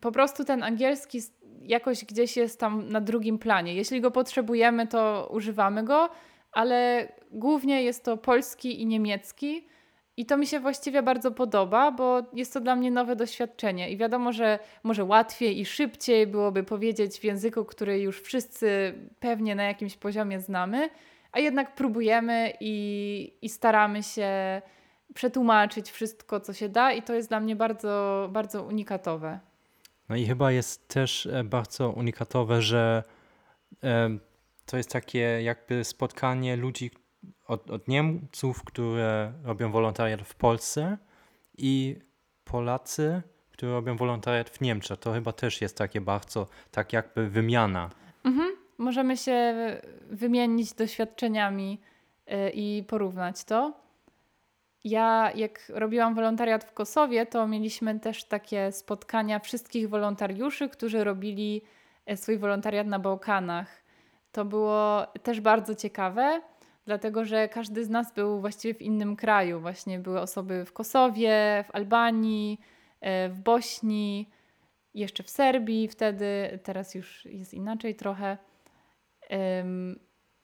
po 0.02 0.12
prostu 0.12 0.46
ten 0.46 0.64
angielski 0.64 1.20
jakoś 1.62 2.06
gdzieś 2.06 2.38
jest 2.38 2.60
tam 2.60 2.90
na 2.90 3.02
drugim 3.02 3.40
planie. 3.40 3.74
Jeśli 3.74 4.02
go 4.02 4.12
potrzebujemy, 4.12 4.88
to 4.88 5.30
używamy 5.34 5.84
go, 5.84 6.10
ale 6.52 7.08
głównie 7.32 7.84
jest 7.84 8.06
to 8.06 8.18
polski 8.18 8.82
i 8.82 8.86
niemiecki. 8.86 9.68
I 10.18 10.26
to 10.26 10.38
mi 10.38 10.48
się 10.48 10.60
właściwie 10.60 11.04
bardzo 11.04 11.32
podoba, 11.32 11.92
bo 11.92 12.22
jest 12.34 12.54
to 12.54 12.62
dla 12.62 12.76
mnie 12.76 12.92
nowe 12.92 13.16
doświadczenie. 13.16 13.90
I 13.90 13.98
wiadomo, 13.98 14.32
że 14.32 14.60
może 14.84 15.04
łatwiej 15.04 15.60
i 15.60 15.66
szybciej 15.66 16.28
byłoby 16.28 16.64
powiedzieć 16.64 17.20
w 17.20 17.24
języku, 17.24 17.66
który 17.66 18.00
już 18.00 18.22
wszyscy 18.22 18.94
pewnie 19.20 19.56
na 19.56 19.64
jakimś 19.64 19.98
poziomie 19.98 20.40
znamy, 20.40 20.90
a 21.36 21.40
jednak 21.40 21.76
próbujemy 21.76 22.54
i, 22.60 23.38
i 23.42 23.50
staramy 23.50 24.04
się 24.04 24.62
przetłumaczyć 25.14 25.92
wszystko, 25.92 26.40
co 26.40 26.54
się 26.54 26.70
da, 26.70 26.92
i 26.92 27.02
to 27.02 27.14
jest 27.14 27.30
dla 27.30 27.40
mnie 27.40 27.56
bardzo, 27.56 28.28
bardzo 28.32 28.64
unikatowe. 28.64 29.40
No 30.10 30.16
i 30.16 30.26
chyba 30.26 30.52
jest 30.52 30.88
też 30.88 31.26
e, 31.26 31.44
bardzo 31.44 31.90
unikatowe, 31.90 32.62
że 32.62 33.04
e, 33.84 34.18
to 34.66 34.78
jest 34.78 34.92
takie 34.92 35.20
jakby 35.20 35.84
spotkanie 35.84 36.56
ludzi 36.56 36.92
od, 37.48 37.72
od 37.72 37.88
Niemców, 37.88 38.64
które 38.64 39.34
robią 39.44 39.72
wolontariat 39.72 40.22
w 40.22 40.36
Polsce 40.36 40.98
i 41.58 42.00
Polacy, 42.44 43.22
którzy 43.52 43.72
robią 43.72 43.98
wolontariat 43.98 44.50
w 44.50 44.62
Niemczech. 44.62 45.00
To 45.00 45.14
chyba 45.14 45.34
też 45.34 45.62
jest 45.62 45.78
takie 45.78 46.02
bardzo, 46.02 46.48
tak 46.72 46.94
jakby 46.94 47.30
wymiana. 47.30 47.90
Mhm. 48.24 48.55
Możemy 48.78 49.18
się 49.18 49.54
wymienić 50.10 50.74
doświadczeniami 50.74 51.82
e, 52.28 52.50
i 52.50 52.84
porównać 52.84 53.44
to. 53.44 53.74
Ja, 54.84 55.32
jak 55.36 55.60
robiłam 55.70 56.16
wolontariat 56.16 56.64
w 56.64 56.74
Kosowie, 56.74 57.26
to 57.26 57.48
mieliśmy 57.48 58.00
też 58.00 58.24
takie 58.24 58.72
spotkania 58.72 59.40
wszystkich 59.40 59.90
wolontariuszy, 59.90 60.70
którzy 60.70 61.04
robili 61.04 61.62
e, 62.06 62.18
swój 62.18 62.38
wolontariat 62.38 62.88
na 62.88 63.00
Bałkanach. 63.00 63.84
To 64.32 64.46
było 64.46 65.08
też 65.24 65.42
bardzo 65.42 65.76
ciekawe, 65.76 66.42
dlatego 66.86 67.26
że 67.26 67.50
każdy 67.50 67.86
z 67.86 67.90
nas 67.90 68.14
był 68.14 68.42
właściwie 68.42 68.74
w 68.74 68.82
innym 68.82 69.16
kraju. 69.16 69.60
Właśnie 69.60 70.00
były 70.00 70.20
osoby 70.20 70.66
w 70.66 70.74
Kosowie, 70.74 71.66
w 71.68 71.76
Albanii, 71.76 72.62
e, 73.02 73.30
w 73.30 73.40
Bośni, 73.40 74.30
jeszcze 74.94 75.24
w 75.24 75.30
Serbii 75.30 75.88
wtedy, 75.88 76.60
teraz 76.64 76.96
już 76.96 77.26
jest 77.26 77.54
inaczej 77.54 77.96
trochę. 77.96 78.38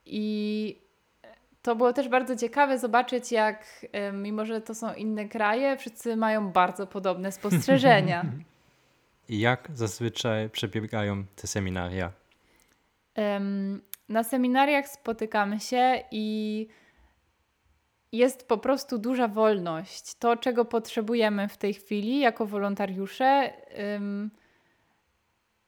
I 0.06 0.76
to 1.62 1.76
było 1.76 1.92
też 1.92 2.08
bardzo 2.08 2.36
ciekawe 2.36 2.78
zobaczyć, 2.78 3.32
jak 3.32 3.86
mimo, 4.12 4.44
że 4.46 4.60
to 4.60 4.74
są 4.74 4.94
inne 4.94 5.28
kraje, 5.28 5.76
wszyscy 5.76 6.16
mają 6.16 6.52
bardzo 6.52 6.86
podobne 6.86 7.32
spostrzeżenia. 7.32 8.24
I 9.28 9.40
jak 9.40 9.68
zazwyczaj 9.74 10.50
przebiegają 10.50 11.24
te 11.36 11.46
seminaria? 11.46 12.12
Na 14.08 14.24
seminariach 14.24 14.88
spotykamy 14.88 15.60
się 15.60 16.02
i 16.10 16.68
jest 18.12 18.48
po 18.48 18.58
prostu 18.58 18.98
duża 18.98 19.28
wolność. 19.28 20.14
To, 20.14 20.36
czego 20.36 20.64
potrzebujemy 20.64 21.48
w 21.48 21.56
tej 21.56 21.74
chwili 21.74 22.18
jako 22.18 22.46
wolontariusze, 22.46 23.52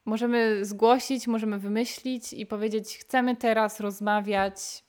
możemy 0.05 0.65
zgłosić, 0.65 1.27
możemy 1.27 1.59
wymyślić 1.59 2.33
i 2.33 2.47
powiedzieć: 2.47 2.99
Chcemy 2.99 3.37
teraz 3.37 3.81
rozmawiać 3.81 4.85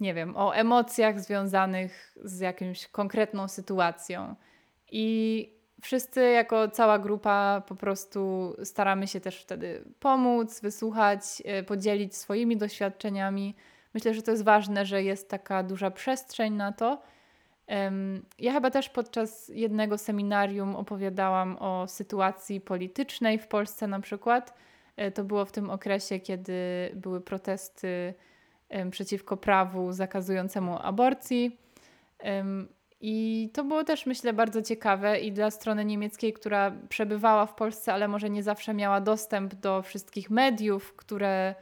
nie 0.00 0.14
wiem, 0.14 0.36
o 0.36 0.56
emocjach 0.56 1.20
związanych 1.20 2.16
z 2.24 2.40
jakąś 2.40 2.86
konkretną 2.86 3.48
sytuacją. 3.48 4.34
I 4.90 5.48
wszyscy 5.82 6.20
jako 6.30 6.68
cała 6.68 6.98
grupa 6.98 7.62
po 7.68 7.74
prostu 7.74 8.52
staramy 8.64 9.06
się 9.06 9.20
też 9.20 9.42
wtedy 9.42 9.84
pomóc, 10.00 10.60
wysłuchać, 10.60 11.22
e, 11.44 11.62
podzielić 11.62 12.16
swoimi 12.16 12.56
doświadczeniami. 12.56 13.54
Myślę, 13.94 14.14
że 14.14 14.22
to 14.22 14.30
jest 14.30 14.44
ważne, 14.44 14.86
że 14.86 15.02
jest 15.02 15.30
taka 15.30 15.62
duża 15.62 15.90
przestrzeń 15.90 16.54
na 16.54 16.72
to. 16.72 17.02
Ja 18.38 18.52
chyba 18.52 18.70
też 18.70 18.88
podczas 18.88 19.48
jednego 19.48 19.98
seminarium 19.98 20.76
opowiadałam 20.76 21.56
o 21.60 21.88
sytuacji 21.88 22.60
politycznej 22.60 23.38
w 23.38 23.46
Polsce 23.48 23.86
na 23.86 24.00
przykład. 24.00 24.54
E, 24.96 25.10
to 25.10 25.24
było 25.24 25.44
w 25.44 25.52
tym 25.52 25.70
okresie, 25.70 26.20
kiedy 26.20 26.52
były 26.94 27.20
protesty 27.20 28.14
przeciwko 28.90 29.36
prawu 29.36 29.92
zakazującemu 29.92 30.78
aborcji. 30.78 31.58
I 33.00 33.50
to 33.54 33.64
było 33.64 33.84
też, 33.84 34.06
myślę, 34.06 34.32
bardzo 34.32 34.62
ciekawe 34.62 35.20
i 35.20 35.32
dla 35.32 35.50
strony 35.50 35.84
niemieckiej, 35.84 36.32
która 36.32 36.72
przebywała 36.88 37.46
w 37.46 37.54
Polsce, 37.54 37.92
ale 37.92 38.08
może 38.08 38.30
nie 38.30 38.42
zawsze 38.42 38.74
miała 38.74 39.00
dostęp 39.00 39.54
do 39.54 39.82
wszystkich 39.82 40.30
mediów, 40.30 40.96
które, 40.96 41.54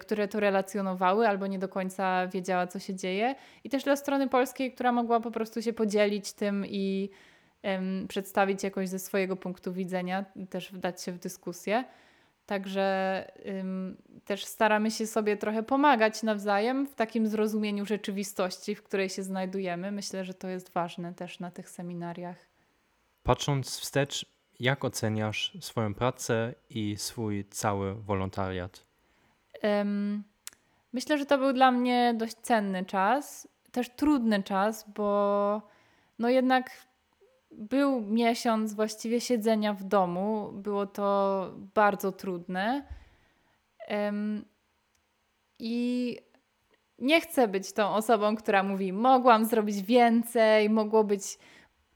które 0.00 0.28
to 0.28 0.40
relacjonowały, 0.40 1.28
albo 1.28 1.46
nie 1.46 1.58
do 1.58 1.68
końca 1.68 2.26
wiedziała, 2.26 2.66
co 2.66 2.78
się 2.78 2.94
dzieje. 2.94 3.34
I 3.64 3.70
też 3.70 3.84
dla 3.84 3.96
strony 3.96 4.28
polskiej, 4.28 4.72
która 4.72 4.92
mogła 4.92 5.20
po 5.20 5.30
prostu 5.30 5.62
się 5.62 5.72
podzielić 5.72 6.32
tym 6.32 6.66
i 6.66 7.10
um, 7.62 8.08
przedstawić 8.08 8.62
jakoś 8.62 8.88
ze 8.88 8.98
swojego 8.98 9.36
punktu 9.36 9.72
widzenia, 9.72 10.24
też 10.50 10.72
wdać 10.72 11.02
się 11.02 11.12
w 11.12 11.18
dyskusję. 11.18 11.84
Także 12.46 13.26
ym, 13.46 13.96
też 14.24 14.44
staramy 14.44 14.90
się 14.90 15.06
sobie 15.06 15.36
trochę 15.36 15.62
pomagać 15.62 16.22
nawzajem 16.22 16.86
w 16.86 16.94
takim 16.94 17.26
zrozumieniu 17.26 17.86
rzeczywistości, 17.86 18.74
w 18.74 18.82
której 18.82 19.08
się 19.08 19.22
znajdujemy. 19.22 19.92
Myślę, 19.92 20.24
że 20.24 20.34
to 20.34 20.48
jest 20.48 20.72
ważne 20.72 21.14
też 21.14 21.40
na 21.40 21.50
tych 21.50 21.70
seminariach. 21.70 22.36
Patrząc 23.22 23.78
wstecz, 23.78 24.26
jak 24.60 24.84
oceniasz 24.84 25.56
swoją 25.60 25.94
pracę 25.94 26.54
i 26.70 26.96
swój 26.96 27.44
cały 27.44 27.94
wolontariat? 27.94 28.87
Myślę, 30.92 31.18
że 31.18 31.26
to 31.26 31.38
był 31.38 31.52
dla 31.52 31.70
mnie 31.70 32.14
dość 32.16 32.34
cenny 32.34 32.84
czas, 32.84 33.48
też 33.72 33.90
trudny 33.90 34.42
czas, 34.42 34.90
bo 34.90 35.62
no 36.18 36.28
jednak 36.28 36.70
był 37.50 38.00
miesiąc 38.00 38.74
właściwie 38.74 39.20
siedzenia 39.20 39.72
w 39.72 39.84
domu. 39.84 40.50
Było 40.52 40.86
to 40.86 41.50
bardzo 41.74 42.12
trudne. 42.12 42.86
I 45.58 46.16
nie 46.98 47.20
chcę 47.20 47.48
być 47.48 47.72
tą 47.72 47.94
osobą, 47.94 48.36
która 48.36 48.62
mówi: 48.62 48.92
Mogłam 48.92 49.44
zrobić 49.44 49.82
więcej, 49.82 50.70
mogło 50.70 51.04
być 51.04 51.38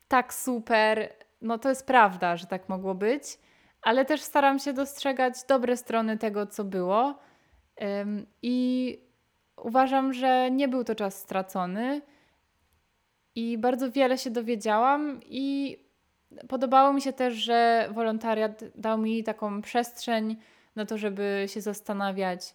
tak 0.09 0.35
super. 0.35 1.15
No 1.41 1.59
to 1.59 1.69
jest 1.69 1.87
prawda, 1.87 2.37
że 2.37 2.47
tak 2.47 2.69
mogło 2.69 2.95
być, 2.95 3.23
ale 3.83 4.05
też 4.05 4.21
staram 4.21 4.59
się 4.59 4.73
dostrzegać 4.73 5.35
dobre 5.49 5.77
strony 5.77 6.19
tego, 6.19 6.47
co 6.47 6.65
było. 6.65 7.19
I 8.43 8.99
uważam, 9.57 10.13
że 10.13 10.51
nie 10.51 10.69
był 10.69 10.85
to 10.85 10.95
czas 10.95 11.19
stracony 11.19 12.03
i 13.35 13.59
bardzo 13.59 13.91
wiele 13.91 14.19
się 14.19 14.31
dowiedziałam 14.31 15.21
i 15.25 15.77
podobało 16.49 16.93
mi 16.93 17.03
się 17.03 17.13
też, 17.13 17.35
że 17.35 17.89
wolontariat 17.91 18.65
dał 18.75 18.99
mi 18.99 19.25
taką 19.25 19.63
przestrzeń 19.63 20.37
na 20.77 20.87
to, 20.87 20.99
żeby 20.99 21.45
się 21.49 21.61
zastanawiać, 21.61 22.55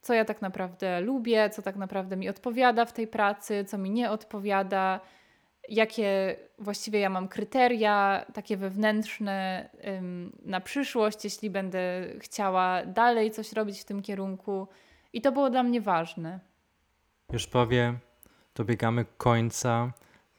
co 0.00 0.14
ja 0.14 0.24
tak 0.24 0.42
naprawdę 0.42 1.00
lubię, 1.00 1.50
co 1.50 1.62
tak 1.62 1.76
naprawdę 1.76 2.16
mi 2.16 2.28
odpowiada 2.28 2.84
w 2.84 2.92
tej 2.92 3.06
pracy, 3.06 3.64
co 3.64 3.78
mi 3.78 3.90
nie 3.90 4.10
odpowiada, 4.10 5.00
jakie 5.68 6.36
właściwie 6.58 7.00
ja 7.00 7.10
mam 7.10 7.28
kryteria 7.28 8.24
takie 8.34 8.56
wewnętrzne 8.56 9.68
na 10.44 10.60
przyszłość, 10.60 11.24
jeśli 11.24 11.50
będę 11.50 12.04
chciała 12.18 12.86
dalej 12.86 13.30
coś 13.30 13.52
robić 13.52 13.80
w 13.80 13.84
tym 13.84 14.02
kierunku. 14.02 14.68
I 15.12 15.20
to 15.20 15.32
było 15.32 15.50
dla 15.50 15.62
mnie 15.62 15.80
ważne. 15.80 16.40
Już 17.32 17.46
powiem 17.46 17.98
dobiegamy 18.54 19.04
końca. 19.16 19.92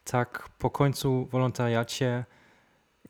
Tak, 0.04 0.48
po 0.58 0.70
końcu 0.70 1.24
wolontariacie, 1.24 2.24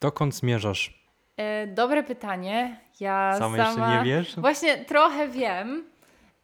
dokąd 0.01 0.35
zmierzasz? 0.35 1.05
E, 1.37 1.67
dobre 1.67 2.03
pytanie. 2.03 2.81
Ja 3.01 3.37
sama, 3.39 3.57
sama 3.57 3.67
jeszcze 3.67 3.99
nie 3.99 4.05
wiesz? 4.05 4.37
Właśnie 4.37 4.85
trochę 4.85 5.29
wiem. 5.29 5.90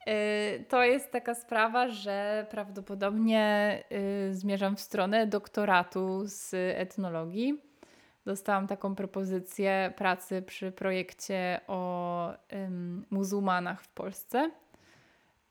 E, 0.07 0.59
to 0.69 0.85
jest 0.85 1.11
taka 1.11 1.35
sprawa, 1.35 1.88
że 1.88 2.47
prawdopodobnie 2.51 3.45
e, 3.90 4.35
zmierzam 4.35 4.77
w 4.77 4.81
stronę 4.81 5.27
doktoratu 5.27 6.23
z 6.25 6.55
etnologii. 6.55 7.61
Dostałam 8.25 8.66
taką 8.66 8.95
propozycję 8.95 9.92
pracy 9.97 10.42
przy 10.42 10.73
projekcie 10.73 11.61
o 11.66 12.33
muzułmanach 13.11 13.83
w 13.83 13.88
Polsce 13.88 14.51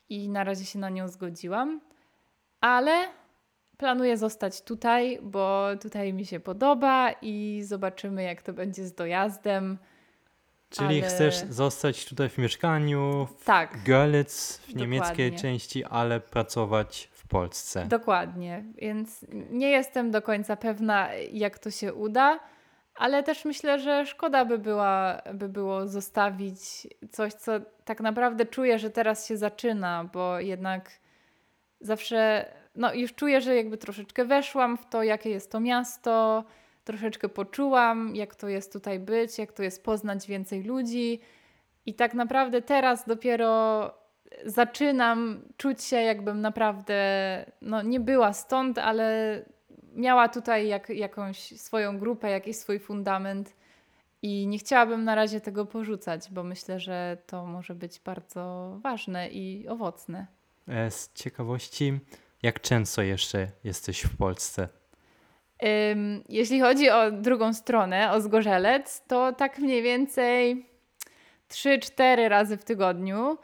i 0.09 0.29
na 0.29 0.43
razie 0.43 0.65
się 0.65 0.79
na 0.79 0.89
nią 0.89 1.07
zgodziłam 1.07 1.81
ale 2.65 3.07
planuję 3.77 4.17
zostać 4.17 4.61
tutaj, 4.61 5.19
bo 5.21 5.67
tutaj 5.81 6.13
mi 6.13 6.25
się 6.25 6.39
podoba 6.39 7.11
i 7.21 7.61
zobaczymy, 7.63 8.23
jak 8.23 8.41
to 8.41 8.53
będzie 8.53 8.85
z 8.85 8.93
dojazdem. 8.93 9.77
Czyli 10.69 11.01
ale... 11.01 11.09
chcesz 11.09 11.35
zostać 11.35 12.05
tutaj 12.05 12.29
w 12.29 12.37
mieszkaniu, 12.37 13.27
w 13.39 13.45
tak, 13.45 13.83
Görlitz, 13.83 14.57
w 14.67 14.75
niemieckiej 14.75 15.35
części, 15.35 15.83
ale 15.83 16.19
pracować 16.19 17.09
w 17.11 17.27
Polsce. 17.27 17.85
Dokładnie, 17.85 18.63
więc 18.75 19.25
nie 19.49 19.69
jestem 19.69 20.11
do 20.11 20.21
końca 20.21 20.55
pewna, 20.55 21.09
jak 21.31 21.59
to 21.59 21.71
się 21.71 21.93
uda, 21.93 22.39
ale 22.95 23.23
też 23.23 23.45
myślę, 23.45 23.79
że 23.79 24.05
szkoda 24.05 24.45
by, 24.45 24.57
była, 24.57 25.21
by 25.33 25.49
było 25.49 25.87
zostawić 25.87 26.87
coś, 27.11 27.33
co 27.33 27.51
tak 27.85 28.01
naprawdę 28.01 28.45
czuję, 28.45 28.79
że 28.79 28.89
teraz 28.89 29.27
się 29.27 29.37
zaczyna, 29.37 30.09
bo 30.13 30.39
jednak 30.39 30.91
zawsze, 31.81 32.45
no 32.75 32.93
już 32.93 33.13
czuję, 33.13 33.41
że 33.41 33.55
jakby 33.55 33.77
troszeczkę 33.77 34.25
weszłam 34.25 34.77
w 34.77 34.85
to, 34.85 35.03
jakie 35.03 35.29
jest 35.29 35.51
to 35.51 35.59
miasto, 35.59 36.43
troszeczkę 36.85 37.29
poczułam, 37.29 38.15
jak 38.15 38.35
to 38.35 38.47
jest 38.49 38.73
tutaj 38.73 38.99
być, 38.99 39.37
jak 39.37 39.51
to 39.51 39.63
jest 39.63 39.83
poznać 39.83 40.27
więcej 40.27 40.63
ludzi. 40.63 41.19
I 41.85 41.93
tak 41.93 42.13
naprawdę 42.13 42.61
teraz 42.61 43.05
dopiero 43.07 43.91
zaczynam 44.45 45.41
czuć 45.57 45.83
się, 45.83 45.95
jakbym 45.95 46.41
naprawdę 46.41 46.95
no, 47.61 47.81
nie 47.81 47.99
była 47.99 48.33
stąd, 48.33 48.77
ale 48.77 49.41
miała 49.95 50.29
tutaj 50.29 50.67
jak, 50.67 50.89
jakąś 50.89 51.37
swoją 51.37 51.99
grupę, 51.99 52.29
jakiś 52.29 52.55
swój 52.55 52.79
fundament. 52.79 53.55
I 54.21 54.47
nie 54.47 54.57
chciałabym 54.57 55.03
na 55.03 55.15
razie 55.15 55.41
tego 55.41 55.65
porzucać, 55.65 56.27
bo 56.31 56.43
myślę, 56.43 56.79
że 56.79 57.17
to 57.27 57.45
może 57.45 57.75
być 57.75 57.99
bardzo 57.99 58.75
ważne 58.83 59.29
i 59.29 59.67
owocne. 59.67 60.27
E, 60.67 60.91
z 60.91 61.13
ciekawości, 61.13 61.99
jak 62.43 62.61
często 62.61 63.01
jeszcze 63.01 63.47
jesteś 63.63 64.01
w 64.01 64.17
Polsce? 64.17 64.69
Jeśli 66.29 66.59
chodzi 66.59 66.89
o 66.89 67.11
drugą 67.11 67.53
stronę, 67.53 68.11
o 68.11 68.21
Zgorzelec, 68.21 69.03
to 69.07 69.33
tak 69.33 69.59
mniej 69.59 69.81
więcej 69.81 70.65
3-4 71.49 72.27
razy 72.27 72.57
w 72.57 72.63
tygodniu. 72.63 73.37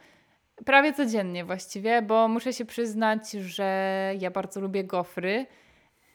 Prawie 0.64 0.92
codziennie 0.92 1.44
właściwie, 1.44 2.02
bo 2.02 2.28
muszę 2.28 2.52
się 2.52 2.64
przyznać, 2.64 3.30
że 3.30 4.12
ja 4.18 4.30
bardzo 4.30 4.60
lubię 4.60 4.84
gofry 4.84 5.46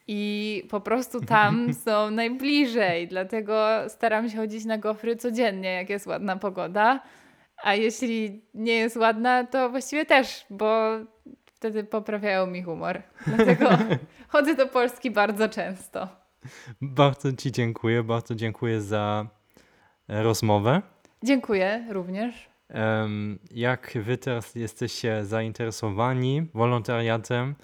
i 0.07 0.63
po 0.69 0.81
prostu 0.81 1.21
tam 1.21 1.67
są 1.85 2.11
najbliżej, 2.11 3.07
dlatego 3.07 3.67
staram 3.87 4.29
się 4.29 4.37
chodzić 4.37 4.65
na 4.65 4.77
gofry 4.77 5.15
codziennie, 5.15 5.73
jak 5.73 5.89
jest 5.89 6.07
ładna 6.07 6.37
pogoda. 6.37 6.99
A 7.63 7.75
jeśli 7.75 8.41
nie 8.53 8.73
jest 8.73 8.97
ładna, 8.97 9.43
to 9.43 9.69
właściwie 9.69 10.05
też, 10.05 10.45
bo 10.49 10.89
wtedy 11.57 11.83
poprawiają 11.83 12.47
mi 12.47 12.63
humor. 12.63 13.01
Dlatego 13.27 13.69
chodzę 14.33 14.55
do 14.55 14.67
Polski 14.67 15.11
bardzo 15.11 15.49
często. 15.49 16.07
Bardzo 16.81 17.33
Ci 17.33 17.51
dziękuję, 17.51 18.03
bardzo 18.03 18.35
dziękuję 18.35 18.81
za 18.81 19.27
rozmowę. 20.07 20.81
Dziękuję 21.23 21.87
również. 21.89 22.49
Jak 23.51 23.97
Wy 24.01 24.17
teraz 24.17 24.55
jesteście 24.55 25.25
zainteresowani 25.25 26.47
wolontariatem, 26.53 27.55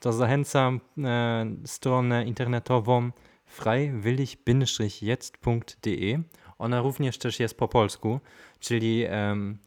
to 0.00 0.12
zachęcam 0.12 0.80
e, 0.98 1.46
stronę 1.64 2.24
internetową 2.24 3.10
freiwillig-jetzt.de 3.46 6.22
ona 6.58 6.80
również 6.80 7.18
też 7.18 7.40
jest 7.40 7.58
po 7.58 7.68
polsku, 7.68 8.20
czyli 8.60 9.04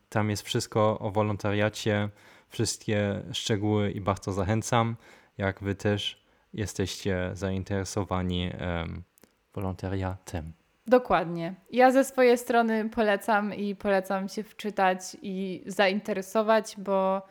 tam 0.09 0.29
jest 0.29 0.43
wszystko 0.43 0.99
o 0.99 1.11
wolontariacie, 1.11 2.09
wszystkie 2.55 3.21
szczegóły 3.31 3.91
i 3.91 4.01
bardzo 4.01 4.31
zachęcam, 4.31 4.95
jak 5.37 5.63
wy 5.63 5.75
też 5.75 6.23
jesteście 6.53 7.31
zainteresowani 7.33 8.49
um, 8.59 9.03
wolontariatem. 9.53 10.53
Dokładnie. 10.87 11.53
Ja 11.71 11.91
ze 11.91 12.03
swojej 12.03 12.37
strony 12.37 12.89
polecam 12.89 13.53
i 13.53 13.75
polecam 13.75 14.29
się 14.29 14.43
wczytać 14.43 15.17
i 15.21 15.63
zainteresować, 15.65 16.75
bo 16.77 17.21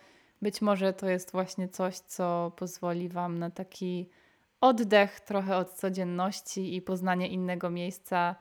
być 0.42 0.62
może 0.62 0.92
to 0.92 1.08
jest 1.08 1.32
właśnie 1.32 1.68
coś, 1.68 1.98
co 1.98 2.52
pozwoli 2.56 3.08
Wam 3.08 3.38
na 3.38 3.50
taki 3.50 4.08
oddech 4.60 5.20
trochę 5.20 5.56
od 5.56 5.72
codzienności 5.72 6.76
i 6.76 6.82
poznanie 6.82 7.28
innego 7.28 7.70
miejsca 7.70 8.34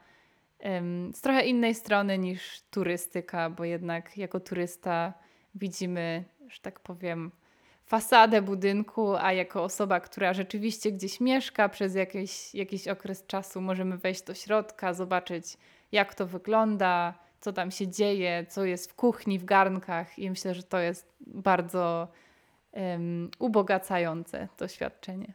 z 1.13 1.21
trochę 1.21 1.45
innej 1.45 1.75
strony 1.75 2.17
niż 2.17 2.61
turystyka, 2.71 3.49
bo 3.49 3.63
jednak 3.63 4.17
jako 4.17 4.39
turysta 4.39 5.13
widzimy, 5.55 6.23
że 6.53 6.59
tak 6.61 6.79
powiem, 6.79 7.31
fasadę 7.85 8.41
budynku, 8.41 9.15
a 9.15 9.33
jako 9.33 9.63
osoba, 9.63 9.99
która 9.99 10.33
rzeczywiście 10.33 10.91
gdzieś 10.91 11.19
mieszka 11.19 11.69
przez 11.69 11.95
jakiś, 11.95 12.55
jakiś 12.55 12.87
okres 12.87 13.25
czasu, 13.25 13.61
możemy 13.61 13.97
wejść 13.97 14.21
do 14.23 14.33
środka, 14.33 14.93
zobaczyć, 14.93 15.57
jak 15.91 16.15
to 16.15 16.27
wygląda, 16.27 17.13
co 17.39 17.53
tam 17.53 17.71
się 17.71 17.87
dzieje, 17.87 18.45
co 18.49 18.65
jest 18.65 18.91
w 18.91 18.95
kuchni, 18.95 19.39
w 19.39 19.45
garnkach, 19.45 20.19
i 20.19 20.29
myślę, 20.29 20.53
że 20.53 20.63
to 20.63 20.79
jest 20.79 21.13
bardzo 21.19 22.07
um, 22.71 23.31
ubogacające 23.39 24.47
doświadczenie. 24.57 25.33